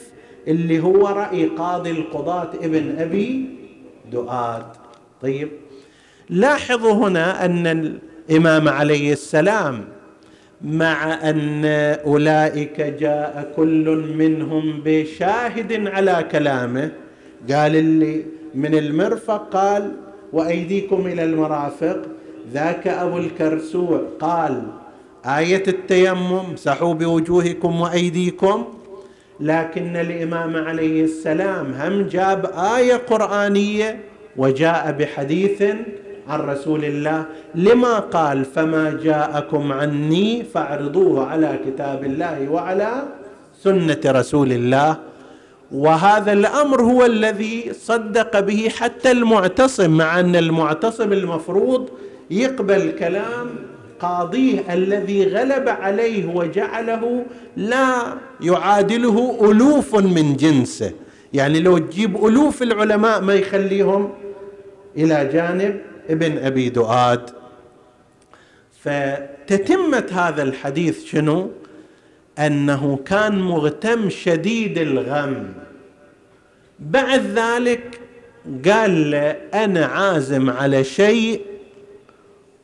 اللي 0.49 0.81
هو 0.81 1.07
رأي 1.07 1.47
قاضي 1.47 1.91
القضاة 1.91 2.51
ابن 2.63 2.99
أبي 2.99 3.49
دؤاد. 4.13 4.67
طيب 5.23 5.49
لاحظوا 6.29 6.93
هنا 6.93 7.45
أن 7.45 7.67
الإمام 7.67 8.69
عليه 8.69 9.13
السلام 9.13 9.85
مع 10.65 11.31
أن 11.31 11.65
أولئك 12.07 12.81
جاء 12.81 13.53
كل 13.57 14.05
منهم 14.19 14.81
بشاهد 14.85 15.87
على 15.87 16.25
كلامه. 16.33 16.91
قال 17.51 17.77
اللي 17.77 18.25
من 18.55 18.75
المرفق 18.75 19.49
قال 19.49 19.93
وأيديكم 20.33 21.07
إلى 21.07 21.25
المرافق. 21.25 22.03
ذاك 22.53 22.87
أبو 22.87 23.19
الكرسوع 23.19 24.01
قال 24.21 24.63
آية 25.27 25.63
التيمم 25.69 26.57
سحوا 26.57 26.95
بوجوهكم 26.95 27.81
وأيديكم. 27.81 28.65
لكن 29.41 29.97
الإمام 29.97 30.57
عليه 30.57 31.05
السلام 31.05 31.73
هم 31.73 32.03
جاب 32.03 32.51
آية 32.77 32.95
قرآنية 32.95 34.01
وجاء 34.37 34.93
بحديث 34.99 35.63
عن 36.29 36.41
رسول 36.41 36.85
الله. 36.85 37.25
لما 37.55 37.99
قال 37.99 38.45
فما 38.45 38.99
جاءكم 39.03 39.73
عني 39.73 40.45
فاعرضوه 40.55 41.27
على 41.27 41.59
كتاب 41.67 42.05
الله 42.05 42.49
وعلى 42.49 43.03
سنة 43.63 44.01
رسول 44.07 44.53
الله. 44.53 44.97
وهذا 45.73 46.33
الأمر 46.33 46.83
هو 46.83 47.05
الذي 47.05 47.73
صدق 47.73 48.41
به 48.41 48.69
حتى 48.69 49.11
المعتصم 49.11 49.91
مع 49.91 50.21
أن 50.21 50.37
المعتصم 50.37 51.13
المفروض 51.13 51.89
يقبل 52.31 52.91
كلام 52.99 53.47
قاضيه 54.01 54.75
الذي 54.75 55.27
غلب 55.27 55.69
عليه 55.69 56.35
وجعله 56.35 57.25
لا 57.57 58.15
يعادله 58.41 59.39
ألوف 59.51 59.95
من 59.97 60.37
جنسه. 60.37 60.93
يعني 61.33 61.61
لو 61.61 61.79
تجيب 61.79 62.27
ألوف 62.27 62.63
العلماء 62.63 63.21
ما 63.21 63.35
يخليهم 63.35 64.11
إلى 64.97 65.31
جانب 65.33 65.81
ابن 66.11 66.39
أبي 66.39 66.69
دؤاد. 66.69 67.31
فتتمه 68.81 70.07
هذا 70.13 70.43
الحديث 70.43 71.05
شنو؟ 71.05 71.51
أنه 72.39 72.99
كان 73.05 73.39
مغتم 73.39 74.11
شديد 74.11 74.79
الغم. 74.79 75.53
بعد 76.81 77.23
ذلك 77.35 78.01
قال 78.69 79.11
له 79.11 79.31
أنا 79.55 79.87
عازم 79.87 80.51
على 80.51 80.85
شيء 80.85 81.41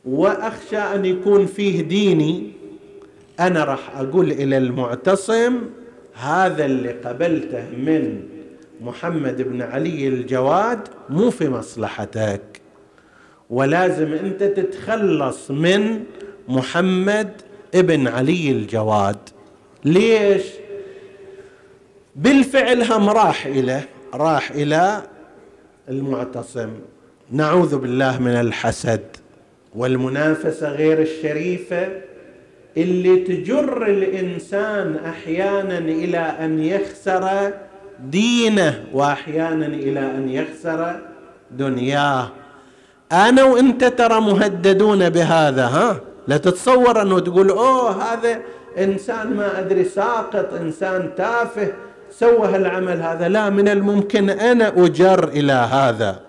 وأخشى 0.05 0.77
أن 0.77 1.05
يكون 1.05 1.45
فيه 1.45 1.81
ديني. 1.81 2.51
أنا 3.39 3.63
راح 3.63 3.97
أقول 3.97 4.31
إلى 4.31 4.57
المعتصم 4.57 5.59
هذا 6.13 6.65
اللي 6.65 6.91
قبلته 6.91 7.69
من 7.69 8.23
محمد 8.81 9.41
بن 9.41 9.61
علي 9.61 10.07
الجواد 10.07 10.87
مو 11.09 11.29
في 11.29 11.49
مصلحتك. 11.49 12.60
ولازم 13.51 14.13
انت 14.13 14.43
تتخلص 14.43 15.51
من 15.51 16.03
محمد 16.47 17.31
ابن 17.75 18.07
علي 18.07 18.51
الجواد. 18.51 19.17
ليش؟ 19.85 20.43
بالفعل 22.15 22.83
هم 22.83 23.09
راح 23.09 23.45
إلى 23.45 23.81
راح 24.13 24.51
إلى 24.51 25.03
المعتصم. 25.89 26.69
نعوذ 27.31 27.77
بالله 27.77 28.19
من 28.19 28.31
الحسد 28.31 29.03
والمنافسة 29.75 30.69
غير 30.69 31.01
الشريفة 31.01 31.87
اللي 32.77 33.15
تجر 33.15 33.85
الإنسان 33.85 34.95
أحيانا 34.95 35.77
إلى 35.77 36.17
أن 36.17 36.63
يخسر 36.63 37.53
دينه 37.99 38.85
وأحيانا 38.93 39.65
إلى 39.65 39.99
أن 39.99 40.29
يخسر 40.29 40.99
دنياه. 41.51 42.31
أنا 43.11 43.43
وأنت 43.43 43.83
ترى 43.83 44.21
مهددون 44.21 45.09
بهذا 45.09 45.65
ها؟ 45.65 46.01
لا 46.27 46.37
تتصور 46.37 47.01
أنه 47.01 47.19
تقول 47.19 47.49
أوه 47.49 48.13
هذا 48.13 48.41
إنسان 48.77 49.35
ما 49.35 49.59
أدري 49.59 49.83
ساقط 49.83 50.53
إنسان 50.53 51.09
تافه 51.17 51.73
سوى 52.11 52.47
هالعمل 52.47 53.01
هذا. 53.01 53.27
لا 53.27 53.49
من 53.49 53.67
الممكن 53.67 54.29
أنا 54.29 54.67
أجر 54.77 55.27
إلى 55.27 55.53
هذا. 55.53 56.19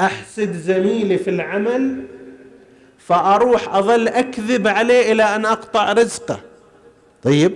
أحسد 0.00 0.52
زميلي 0.52 1.18
في 1.18 1.30
العمل 1.30 2.04
فأروح 2.98 3.74
أظل 3.74 4.08
أكذب 4.08 4.68
عليه 4.68 5.12
إلى 5.12 5.22
أن 5.22 5.46
أقطع 5.46 5.92
رزقه. 5.92 6.40
طيب. 7.22 7.54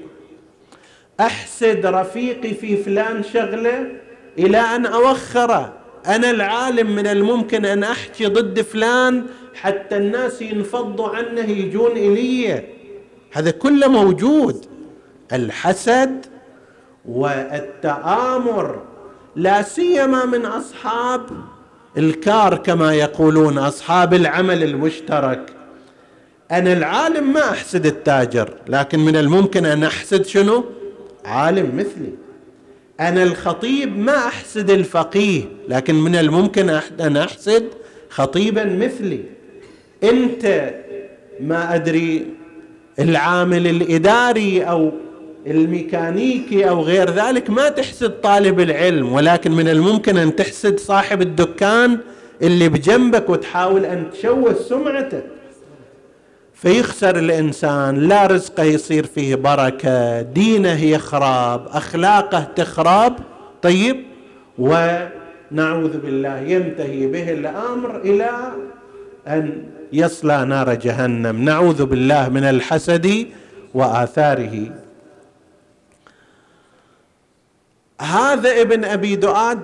أحسد 1.21 1.87
رفيقي 1.87 2.55
في 2.55 2.77
فلان 2.77 3.23
شغلة 3.23 3.87
إلى 4.39 4.59
أن 4.59 4.87
أوخره. 4.87 5.73
أنا 6.07 6.31
العالم 6.31 6.97
من 6.97 7.07
الممكن 7.07 7.65
أن 7.65 7.83
أحكي 7.83 8.27
ضد 8.27 8.61
فلان 8.61 9.27
حتى 9.55 9.97
الناس 9.97 10.43
ينفضوا 10.43 11.09
عنه 11.09 11.41
يجون 11.41 11.91
إلي. 11.91 12.63
هذا 13.33 13.51
كله 13.51 13.89
موجود. 13.89 14.67
الحسد 15.33 16.27
والتآمر 17.09 18.83
لا 19.37 19.63
سيما 19.63 20.25
من 20.25 20.47
أصحاب 20.47 21.21
الكار 21.99 22.57
كما 22.57 22.95
يقولون 22.95 23.59
أصحاب 23.59 24.15
العمل 24.15 24.63
المشترك. 24.63 25.53
أنا 26.51 26.73
العالم 26.73 27.33
ما 27.33 27.51
أحسد 27.51 27.87
التاجر 27.87 28.51
لكن 28.69 28.99
من 28.99 29.17
الممكن 29.17 29.67
أن 29.67 29.85
أحسد 29.85 30.27
شنو؟ 30.27 30.65
عالم 31.25 31.77
مثلي. 31.77 32.26
أنا 33.01 33.23
الخطيب 33.23 33.99
ما 33.99 34.17
أحسد 34.17 34.71
الفقيه 34.71 35.43
لكن 35.69 35.95
من 35.95 36.15
الممكن 36.15 36.71
أن 37.01 37.17
أحسد 37.17 37.65
خطيبا 38.11 38.65
مثلي. 38.65 39.21
أنت 40.05 40.75
ما 41.41 41.75
أدري 41.75 42.27
العامل 42.99 43.67
الإداري 43.67 44.63
أو 44.63 44.93
الميكانيكي 45.47 46.69
أو 46.69 46.81
غير 46.81 47.11
ذلك 47.11 47.51
ما 47.51 47.69
تحسد 47.69 48.11
طالب 48.11 48.61
العلم 48.61 49.13
ولكن 49.13 49.53
من 49.53 49.69
الممكن 49.69 50.17
أن 50.17 50.37
تحسد 50.37 50.79
صاحب 50.79 51.23
الدكان 51.23 51.99
اللي 52.43 52.69
بجنبك 52.69 53.31
وتحاول 53.31 53.85
أن 53.85 54.11
تشوه 54.13 54.55
سمعته 54.69 55.23
فيخسر 56.67 57.19
الإنسان 57.19 57.97
لا 57.97 58.27
رزقه 58.27 58.63
يصير 58.63 59.07
فيه 59.07 59.35
بركة 59.35 60.23
دينه 60.23 60.85
يخرب 60.85 61.67
أخلاقه 61.67 62.47
تخرب 62.57 63.17
طيب 63.63 64.05
ونعوذ 64.59 65.99
بالله 65.99 66.39
ينتهي 66.39 67.07
به 67.07 67.33
الأمر 67.33 67.97
إلى 67.97 68.31
أن 69.29 69.65
يصلى 69.93 70.45
نار 70.45 70.75
جهنم. 70.75 71.45
نعوذ 71.45 71.85
بالله 71.85 72.29
من 72.29 72.45
الحسد 72.45 73.27
وآثاره. 73.75 74.71
هذا 78.01 78.61
ابن 78.61 78.85
أبي 78.85 79.17
دؤاد 79.17 79.63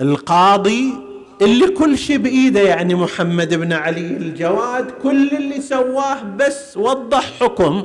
القاضي 0.00 1.11
اللي 1.42 1.68
كل 1.68 1.98
شيء 1.98 2.16
بإيده 2.18 2.60
يعني 2.60 2.94
محمد 2.94 3.54
بن 3.54 3.72
علي 3.72 4.00
الجواد 4.06 4.90
كل 5.02 5.28
اللي 5.28 5.60
سواه 5.60 6.22
بس 6.22 6.76
وضح 6.76 7.32
حكم. 7.40 7.84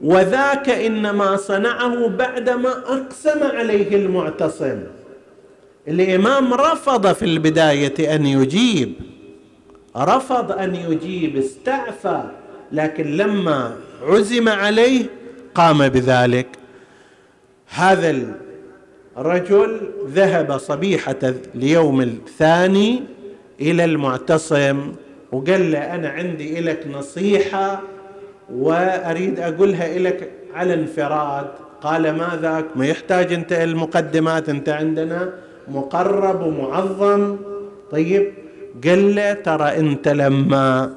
وذاك 0.00 0.68
إنما 0.68 1.36
صنعه 1.36 2.08
بعدما 2.08 2.68
أقسم 2.70 3.42
عليه 3.42 3.96
المعتصم. 3.96 4.80
الإمام 5.88 6.54
رفض 6.54 7.12
في 7.12 7.24
البداية 7.24 8.14
أن 8.14 8.26
يجيب. 8.26 8.92
رفض 9.96 10.52
أن 10.52 10.74
يجيب 10.74 11.36
استعفى 11.36 12.22
لكن 12.72 13.16
لما 13.16 13.76
عزم 14.02 14.48
عليه 14.48 15.04
قام 15.54 15.88
بذلك. 15.88 16.46
هذا 17.68 18.34
رجل 19.18 19.80
ذهب 20.08 20.58
صبيحة 20.58 21.34
اليوم 21.54 22.00
الثاني 22.00 23.02
إلى 23.60 23.84
المعتصم 23.84 24.92
وقال 25.32 25.72
له 25.72 25.94
أنا 25.94 26.08
عندي 26.08 26.60
لك 26.60 26.86
نصيحة 26.92 27.82
وأريد 28.52 29.40
أقولها 29.40 29.98
لك 29.98 30.30
على 30.54 30.74
انفراد. 30.74 31.46
قال 31.80 32.16
ما 32.16 32.38
ذاك 32.42 32.64
ما 32.76 32.86
يحتاج 32.86 33.32
أنت 33.32 33.52
المقدمات 33.52 34.48
أنت 34.48 34.68
عندنا 34.68 35.32
مقرب 35.68 36.46
ومعظم. 36.46 37.36
طيب 37.90 38.32
قال 38.84 39.14
له 39.14 39.32
ترى 39.32 39.76
أنت 39.78 40.08
لما 40.08 40.94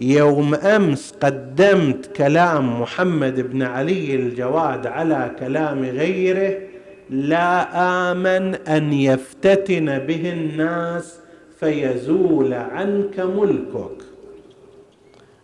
يوم 0.00 0.54
أمس 0.54 1.14
قدمت 1.22 2.06
كلام 2.16 2.80
محمد 2.80 3.40
بن 3.40 3.62
علي 3.62 4.14
الجواد 4.14 4.86
على 4.86 5.30
كلام 5.40 5.84
غيره 5.84 6.71
لا 7.12 7.68
آمن 8.12 8.54
أن 8.54 8.92
يفتتن 8.92 9.98
به 9.98 10.32
الناس 10.32 11.18
فيزول 11.60 12.54
عنك 12.54 13.20
ملكك. 13.20 14.02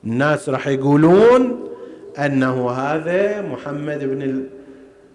الناس 0.05 0.49
راح 0.49 0.69
يقولون 0.69 1.69
أنه 2.19 2.71
هذا 2.71 3.43
محمد 3.43 4.05
بن 4.05 4.45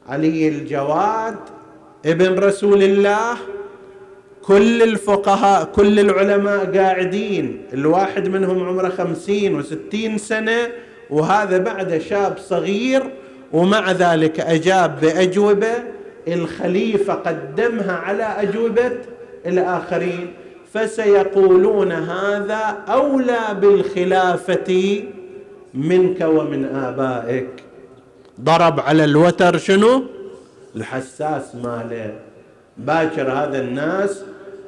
علي 0.08 0.48
الجواد 0.48 1.36
ابن 2.06 2.40
رسول 2.40 2.84
الله. 2.84 3.38
كل 4.42 4.84
الفقهاء 4.84 5.66
كل 5.66 6.00
العلماء 6.00 6.78
قاعدين. 6.78 7.62
الواحد 7.74 8.28
منهم 8.28 8.68
عمره 8.68 8.90
خمسين 8.90 9.56
وستين 9.56 10.18
سنة 10.18 10.68
وهذا 11.10 11.58
بعد 11.58 11.98
شاب 11.98 12.38
صغير 12.38 13.04
ومع 13.54 13.92
ذلك 13.92 14.40
أجاب 14.40 15.00
بأجوبة 15.02 15.74
الخليفة 16.28 17.14
قدمها 17.14 17.94
على 17.94 18.24
أجوبة 18.24 18.92
الآخرين 19.46 20.34
فسيقولون 20.74 21.92
هذا 21.92 22.78
أولى 22.90 23.58
بالخلافة 23.62 25.04
منك 25.74 26.22
ومن 26.22 26.66
آبائك. 26.66 27.50
ضرب 28.42 28.80
على 28.80 29.04
الوتر 29.04 29.58
شنو؟ 29.58 30.04
الحساس 30.76 31.56
ماله. 31.56 32.14
باكر 32.78 33.32
هذا 33.32 33.60
الناس 33.62 34.24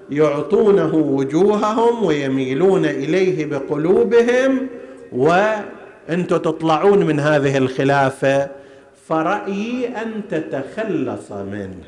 يعطونه 0.09 0.95
وجوههم 0.95 2.05
ويميلون 2.05 2.85
إليه 2.85 3.45
بقلوبهم 3.45 4.67
وأنتم 5.11 6.37
تطلعون 6.37 7.05
من 7.05 7.19
هذه 7.19 7.57
الخلافة. 7.57 8.64
فرأيي 9.07 9.87
أن 9.87 10.21
تتخلص 10.29 11.31
منه. 11.31 11.83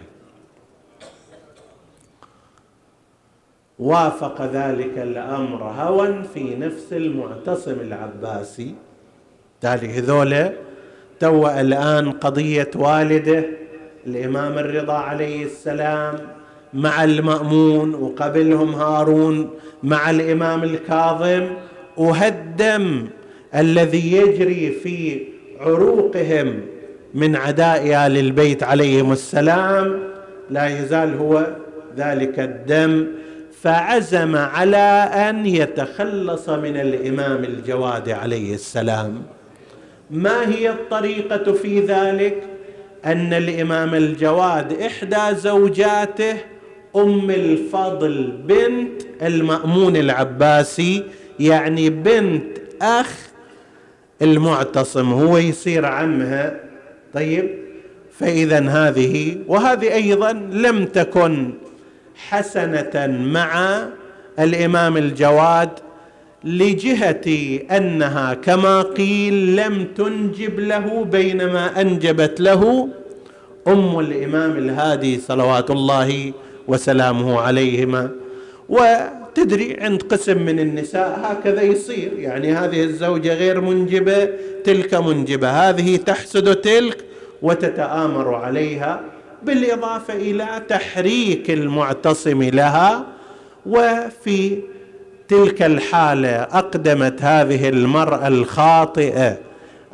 وافق 3.80 4.42
ذلك 4.42 4.98
الأمر 4.98 5.64
هوى 5.64 6.24
في 6.34 6.56
نفس 6.56 6.94
المعتصم 6.94 7.80
العباسي. 7.82 8.76
ذلك 9.64 9.90
هذولا 9.90 10.54
تو 11.20 11.48
الآن 11.48 12.12
قضية 12.12 12.70
والده 12.76 13.46
الإمام 14.08 14.58
الرضا 14.58 14.94
عليه 14.94 15.46
السلام 15.46 16.16
مع 16.74 17.04
المأمون 17.04 17.96
وقبلهم 17.96 18.76
هارون 18.76 19.50
مع 19.84 20.10
الإمام 20.10 20.64
الكاظم 20.64 21.48
وهالدم 21.98 23.08
الذي 23.56 24.12
يجري 24.18 24.72
في 24.72 25.28
عروقهم 25.60 26.62
من 27.18 27.36
عداء 27.36 28.08
ال 28.08 28.18
البيت 28.18 28.64
عليهم 28.64 29.12
السلام. 29.12 30.00
لا 30.50 30.80
يزال 30.80 31.18
هو 31.18 31.48
ذلك 31.98 32.40
الدم. 32.40 33.08
فعزم 33.62 34.36
على 34.36 35.10
أن 35.30 35.46
يتخلص 35.46 36.50
من 36.50 36.78
الإمام 36.78 37.44
الجواد 37.44 38.10
عليه 38.10 38.54
السلام. 38.54 39.24
ما 40.12 40.50
هي 40.50 40.70
الطريقة 40.70 41.54
في 41.54 41.80
ذلك؟ 41.80 42.44
أن 43.06 43.34
الإمام 43.34 43.96
الجواد 43.96 44.82
إحدى 44.82 45.36
زوجاته 45.36 46.38
أم 46.96 47.30
الفضل 47.30 48.34
بنت 48.46 49.02
المأمون 49.22 49.96
العباسي 49.96 51.04
يعني 51.40 51.90
بنت 51.90 52.58
أخ 52.82 53.12
المعتصم 54.22 55.14
هو 55.14 55.38
يصير 55.38 55.86
عمها 55.86 56.67
طيب. 57.14 57.50
فإذا 58.20 58.60
هذه 58.60 59.38
وهذه 59.48 59.94
أيضا 59.94 60.32
لم 60.52 60.86
تكن 60.86 61.54
حسنة 62.16 63.08
مع 63.08 63.82
الإمام 64.40 64.98
الجواد 64.98 65.70
لجهة 66.44 67.60
أنها 67.78 68.34
كما 68.34 68.82
قيل 68.82 69.56
لم 69.56 69.88
تنجب 69.96 70.60
له 70.60 71.04
بينما 71.12 71.82
أنجبت 71.82 72.42
له 72.42 72.90
أم 73.68 74.00
الإمام 74.00 74.52
الهادي 74.52 75.20
صلوات 75.20 75.72
الله 75.72 76.34
وسلامه 76.68 77.40
عليهما. 77.42 78.10
وتدري 79.38 79.78
عند 79.82 80.02
قسم 80.04 80.38
من 80.46 80.60
النساء 80.60 81.20
هكذا 81.24 81.62
يصير. 81.62 82.12
يعني 82.18 82.54
هذه 82.54 82.84
الزوجة 82.84 83.34
غير 83.34 83.62
منجبة 83.62 84.30
تلك 84.64 84.94
منجبة. 84.94 85.50
هذه 85.50 85.96
تحسد 85.98 86.56
تلك 86.56 86.98
وتتآمر 87.42 88.36
عليها 88.36 89.02
بالإضافة 89.44 90.14
إلى 90.14 90.48
تحريك 90.70 91.52
المعتصم 91.52 92.44
لها. 92.44 93.06
وفي 93.66 94.58
تلك 95.28 95.62
الحالة 95.62 96.30
أقدمت 96.30 97.22
هذه 97.22 97.70
المرأة 97.70 98.28
الخاطئة 98.28 99.38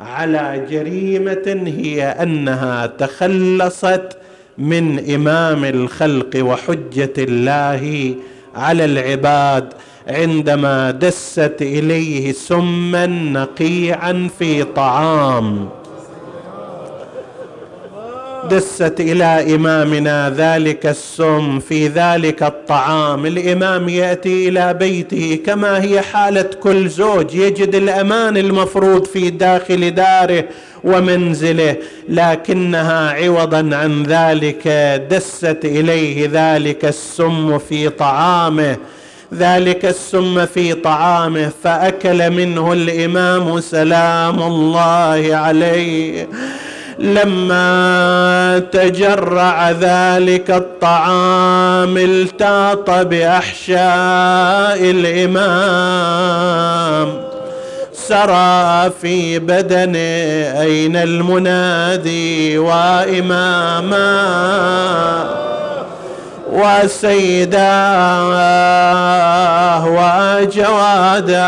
على 0.00 0.66
جريمة 0.70 1.62
هي 1.78 2.02
أنها 2.04 2.86
تخلصت 2.86 4.16
من 4.58 5.14
إمام 5.14 5.64
الخلق 5.64 6.30
وحجة 6.36 7.12
الله 7.18 8.14
على 8.56 8.84
العباد 8.84 9.72
عندما 10.08 10.90
دست 10.90 11.56
إليه 11.60 12.32
سما 12.32 13.06
نقيعا 13.06 14.28
في 14.38 14.64
طعام. 14.64 15.68
دست 18.50 19.00
إلى 19.00 19.54
إمامنا 19.54 20.34
ذلك 20.36 20.86
السم 20.86 21.60
في 21.60 21.88
ذلك 21.88 22.42
الطعام. 22.42 23.26
الإمام 23.26 23.88
يأتي 23.88 24.48
إلى 24.48 24.74
بيته 24.74 25.38
كما 25.46 25.82
هي 25.82 26.00
حالة 26.00 26.42
كل 26.42 26.88
زوج 26.88 27.34
يجد 27.34 27.74
الأمان 27.74 28.36
المفروض 28.36 29.04
في 29.06 29.30
داخل 29.30 29.90
داره 29.94 30.44
ومنزله 30.84 31.76
لكنها 32.08 33.10
عوضا 33.10 33.76
عن 33.76 34.02
ذلك. 34.02 34.68
دست 35.10 35.58
إليه 35.64 36.28
ذلك 36.32 36.84
السم 36.84 37.58
في 37.58 37.88
طعامه 37.88 38.76
ذلك 39.34 39.84
السم 39.84 40.46
في 40.46 40.74
طعامه 40.74 41.50
فأكل 41.62 42.30
منه 42.30 42.72
الإمام 42.72 43.60
سلام 43.60 44.42
الله 44.42 45.28
عليه. 45.32 46.28
لما 46.98 48.62
تجرع 48.72 49.70
ذلك 49.70 50.50
الطعام 50.50 51.96
التاط 51.96 52.90
بأحشاء 52.90 54.78
الإمام. 54.90 56.54
سرى 57.92 58.90
في 59.02 59.38
بدنه 59.38 60.60
أين 60.60 60.96
المنادي 60.96 62.58
وإماما. 62.58 64.14
وسيداه 66.52 67.44
وجوادا. 70.44 71.44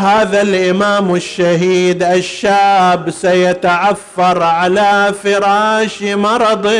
هذا 0.00 0.42
الإمام 0.42 1.14
الشهيد 1.14 2.02
الشاب 2.02 3.10
سيتعفر 3.10 4.42
على 4.42 5.14
فراش 5.24 6.02
مرضه 6.02 6.70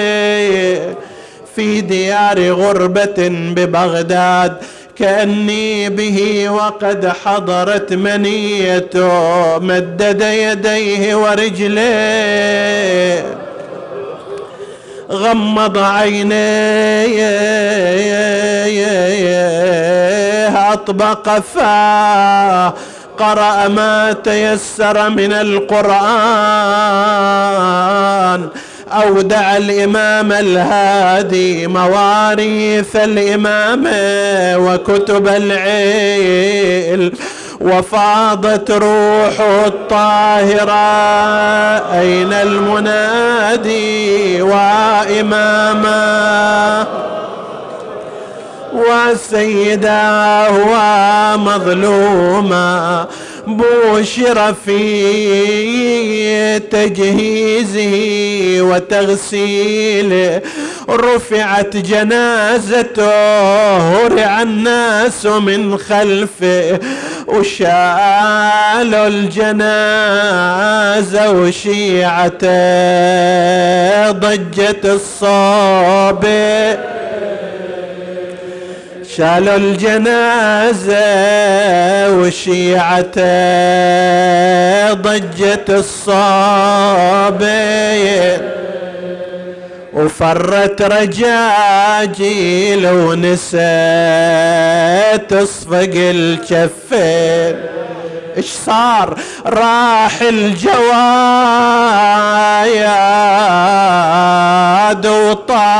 في 1.56 1.80
ديار 1.80 2.50
غربة 2.50 3.28
ببغداد. 3.28 4.56
كأني 4.96 5.88
به 5.88 6.50
وقد 6.50 7.12
حضرت 7.24 7.92
منيته 7.92 9.58
مدد 9.58 10.20
يديه 10.22 11.14
ورجليه 11.14 12.60
غمض 15.10 15.78
عينيه 15.78 17.20
أطبق 20.72 21.38
فاه. 21.38 22.74
قرأ 23.20 23.68
ما 23.68 24.12
تيسر 24.12 25.10
من 25.10 25.32
القرآن. 25.32 26.00
أودع 28.92 29.56
الإمام 29.56 30.32
الهادي 30.32 31.66
مواريث 31.66 32.96
الإمام 32.96 33.84
وكتب 34.66 35.28
العلم 35.28 37.12
وفاضت 37.60 38.70
روحه 38.70 39.66
الطاهرة. 39.66 40.70
أين 42.00 42.32
المنادي 42.32 44.42
وإمامه 44.42 46.00
وسيدا 48.72 50.48
ومظلوما 51.36 53.06
بوشر 53.46 54.54
في 54.66 56.58
تجهيزه 56.58 57.92
وتغسيله 58.62 60.40
رفعت 60.90 61.76
جنازته 61.76 63.10
هرع 63.76 64.42
الناس 64.42 65.26
من 65.26 65.78
خلفه. 65.78 66.78
وشالوا 67.26 69.06
الجنازة 69.06 70.50
وشيعته 71.30 72.50
ضجت 74.10 74.84
الصابئ 74.84 76.76
شالوا 79.20 79.56
الجنازة 79.56 80.98
وشيعته 82.18 83.20
ضجت 84.92 85.70
الصابين 85.70 87.30
وفرت 89.92 90.82
رجاجيل 90.82 92.86
ونسيت 92.86 93.60
تصفق 95.28 95.90
الكفين 95.96 97.56
إيش 98.40 98.52
صار؟ 98.66 99.18
راح 99.46 100.22
الجواياد 100.22 100.76
وطاح 105.06 105.70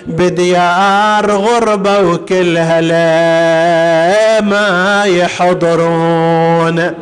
بديار 0.07 1.31
غربة 1.31 1.99
وكلها 1.99 2.81
لا 2.81 4.41
ما 4.41 5.03
يحضرون. 5.05 6.93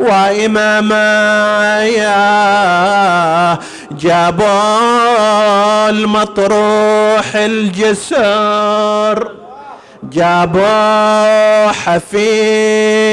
وإماما 0.00 1.84
يا 1.84 3.58
جابوا 3.90 5.88
المطروح 5.90 7.34
الجسر 7.34 9.30
جابوا 10.02 11.72
حفيده 11.72 13.06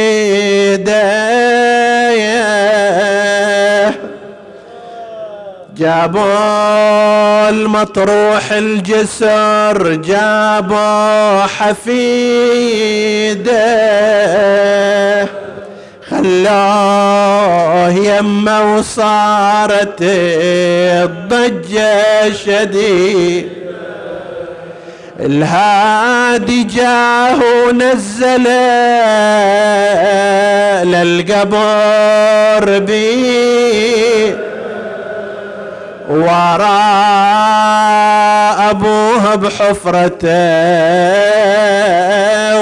جابوا 5.78 7.33
المطروح 7.74 8.52
الجسر 8.52 9.94
جابوا 9.94 11.42
حفيده. 11.42 12.04
خلوه 16.10 17.90
يمه 17.90 18.76
وصارت 18.76 19.98
الضجة 21.02 22.34
شديد. 22.46 23.50
الهادي 25.20 26.64
جاه 26.64 27.40
ونزل 27.68 28.48
للقبر 30.88 32.80
بيه 32.80 34.53
وراء 36.10 36.64
أبوها 38.70 39.36
بحفرته 39.36 40.28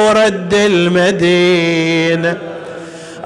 ورد 0.06 0.54
المدينة. 0.54 2.38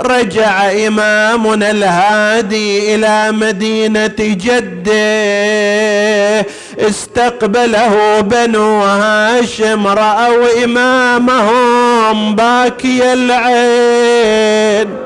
رجع 0.02 0.72
إمامنا 0.88 1.72
الهادي 1.72 2.96
إلى 2.96 3.32
مدينة 3.32 4.16
جده 4.20 4.96
استقبله 6.80 8.20
بنو 8.20 8.84
هاشم 8.84 9.88
رأوا 9.88 10.64
إمامهم 10.64 12.36
باكي 12.36 13.14
العين. 13.14 15.05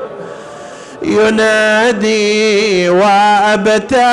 ينادي 1.02 2.88
وأبتاه 2.88 4.10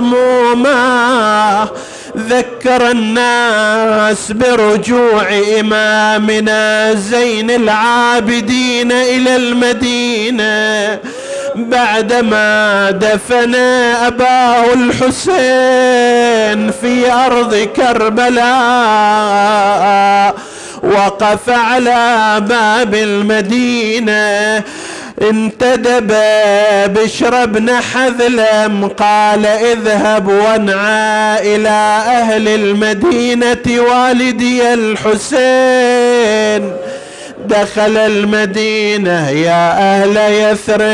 ومسموماه 0.00 1.68
ذكر 2.16 2.90
الناس 2.90 4.32
برجوع 4.32 5.28
إمامنا 5.60 6.94
زين 6.94 7.50
العابدين 7.50 8.92
إلى 8.92 9.36
المدينة. 9.36 10.98
بعدما 11.54 12.90
دفن 12.90 13.54
أباه 14.06 14.72
الحسين 14.72 16.70
في 16.70 17.12
أرض 17.12 17.54
كربلاء 17.76 18.48
وقف 20.82 21.48
على 21.48 22.36
باب 22.40 22.94
المدينة 22.94 24.62
انتدب 25.22 26.14
بشر 26.86 27.46
بن 27.46 27.70
حذلم 27.70 28.88
قال 28.88 29.46
اذهب 29.46 30.28
وانعى 30.28 31.56
إلى 31.56 31.68
أهل 32.06 32.48
المدينة 32.48 33.80
والدي 33.80 34.74
الحسين. 34.74 36.72
دخل 37.46 37.96
المدينة 37.96 39.30
يا 39.30 39.72
أهل 39.72 40.16
يثرب 40.16 40.88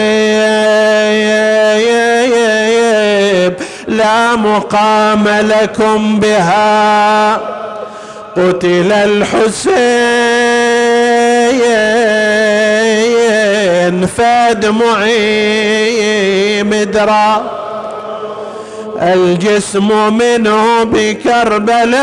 لا 3.88 4.36
مقام 4.36 5.28
لكم 5.28 6.20
بها. 6.20 7.63
قتل 8.36 8.92
الحسين 8.92 9.64
فدمعي 14.06 15.22
مدرى 16.62 17.42
الجسم 19.02 20.16
منه 20.16 20.84
بكربلاء 20.84 21.94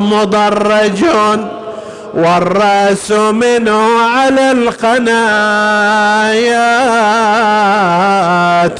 مضرج 0.00 1.04
والرأس 2.14 3.10
منه 3.12 4.02
على 4.02 4.50
القنايات 4.50 5.10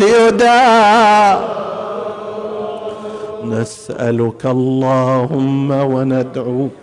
يدار 0.00 1.60
نسألك 3.60 4.46
اللهم 4.46 5.70
وندعوك 5.70 6.78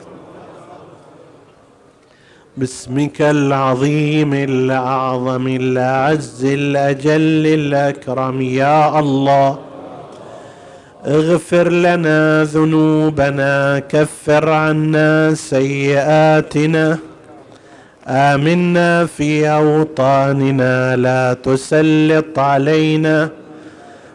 باسمك 2.57 3.21
العظيم 3.21 4.34
الأعظم 4.34 5.47
الأعز 5.47 6.45
الأجل 6.45 7.45
الأكرم 7.59 8.41
يا 8.41 8.99
الله. 8.99 9.57
اغفر 11.05 11.69
لنا 11.69 12.43
ذنوبنا 12.43 13.80
كفر 13.80 14.49
عنا 14.49 15.34
سيئاتنا. 15.34 16.97
آمنا 18.07 19.05
في 19.05 19.49
أوطاننا 19.49 20.95
لا 20.95 21.34
تسلط 21.34 22.39
علينا. 22.39 23.30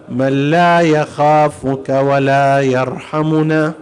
من 0.09 0.51
لا 0.51 0.81
يخافك 0.81 1.89
ولا 1.89 2.61
يرحمنا 2.61 3.73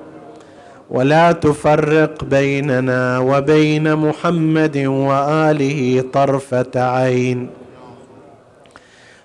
ولا 0.91 1.33
تفرق 1.33 2.25
بيننا 2.25 3.19
وبين 3.19 3.97
محمد 3.97 4.77
وآله 4.77 6.05
طرفة 6.13 6.71
عين. 6.77 7.51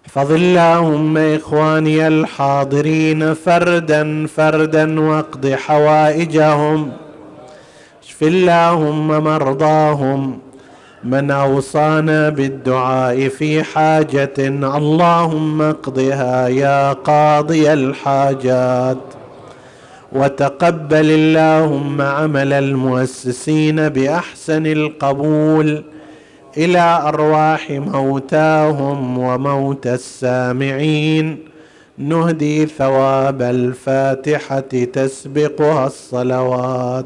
احفظ 0.08 0.32
اللهم 0.32 1.18
إخواني 1.18 2.08
الحاضرين 2.08 3.34
فردا 3.34 4.28
فردا 4.28 5.00
واقض 5.00 5.48
حوائجهم. 5.48 6.92
اشف 8.04 8.24
اللهم 8.24 9.08
مرضاهم. 9.08 10.40
من 11.06 11.32
أوصانا 11.32 12.30
بالدعاء 12.30 13.30
في 13.30 13.64
حاجة 13.64 14.34
اللهم 14.40 15.62
اقضها 15.62 16.48
يا 16.48 16.94
قاضي 16.94 17.74
الحاجات. 17.74 18.98
وتقبل 20.12 21.12
اللهم 21.12 22.02
عمل 22.02 22.54
المؤسسين 22.54 23.90
بأحسن 23.90 24.68
القبول 24.68 25.84
إلى 26.58 27.02
أرواح 27.08 27.72
موتاهم 27.72 29.18
وموتى 29.18 29.94
السامعين. 29.94 31.38
نهدي 31.98 32.66
ثواب 32.66 33.42
الفاتحة 33.42 34.60
تسبقها 34.94 35.88
الصلوات. 35.88 37.04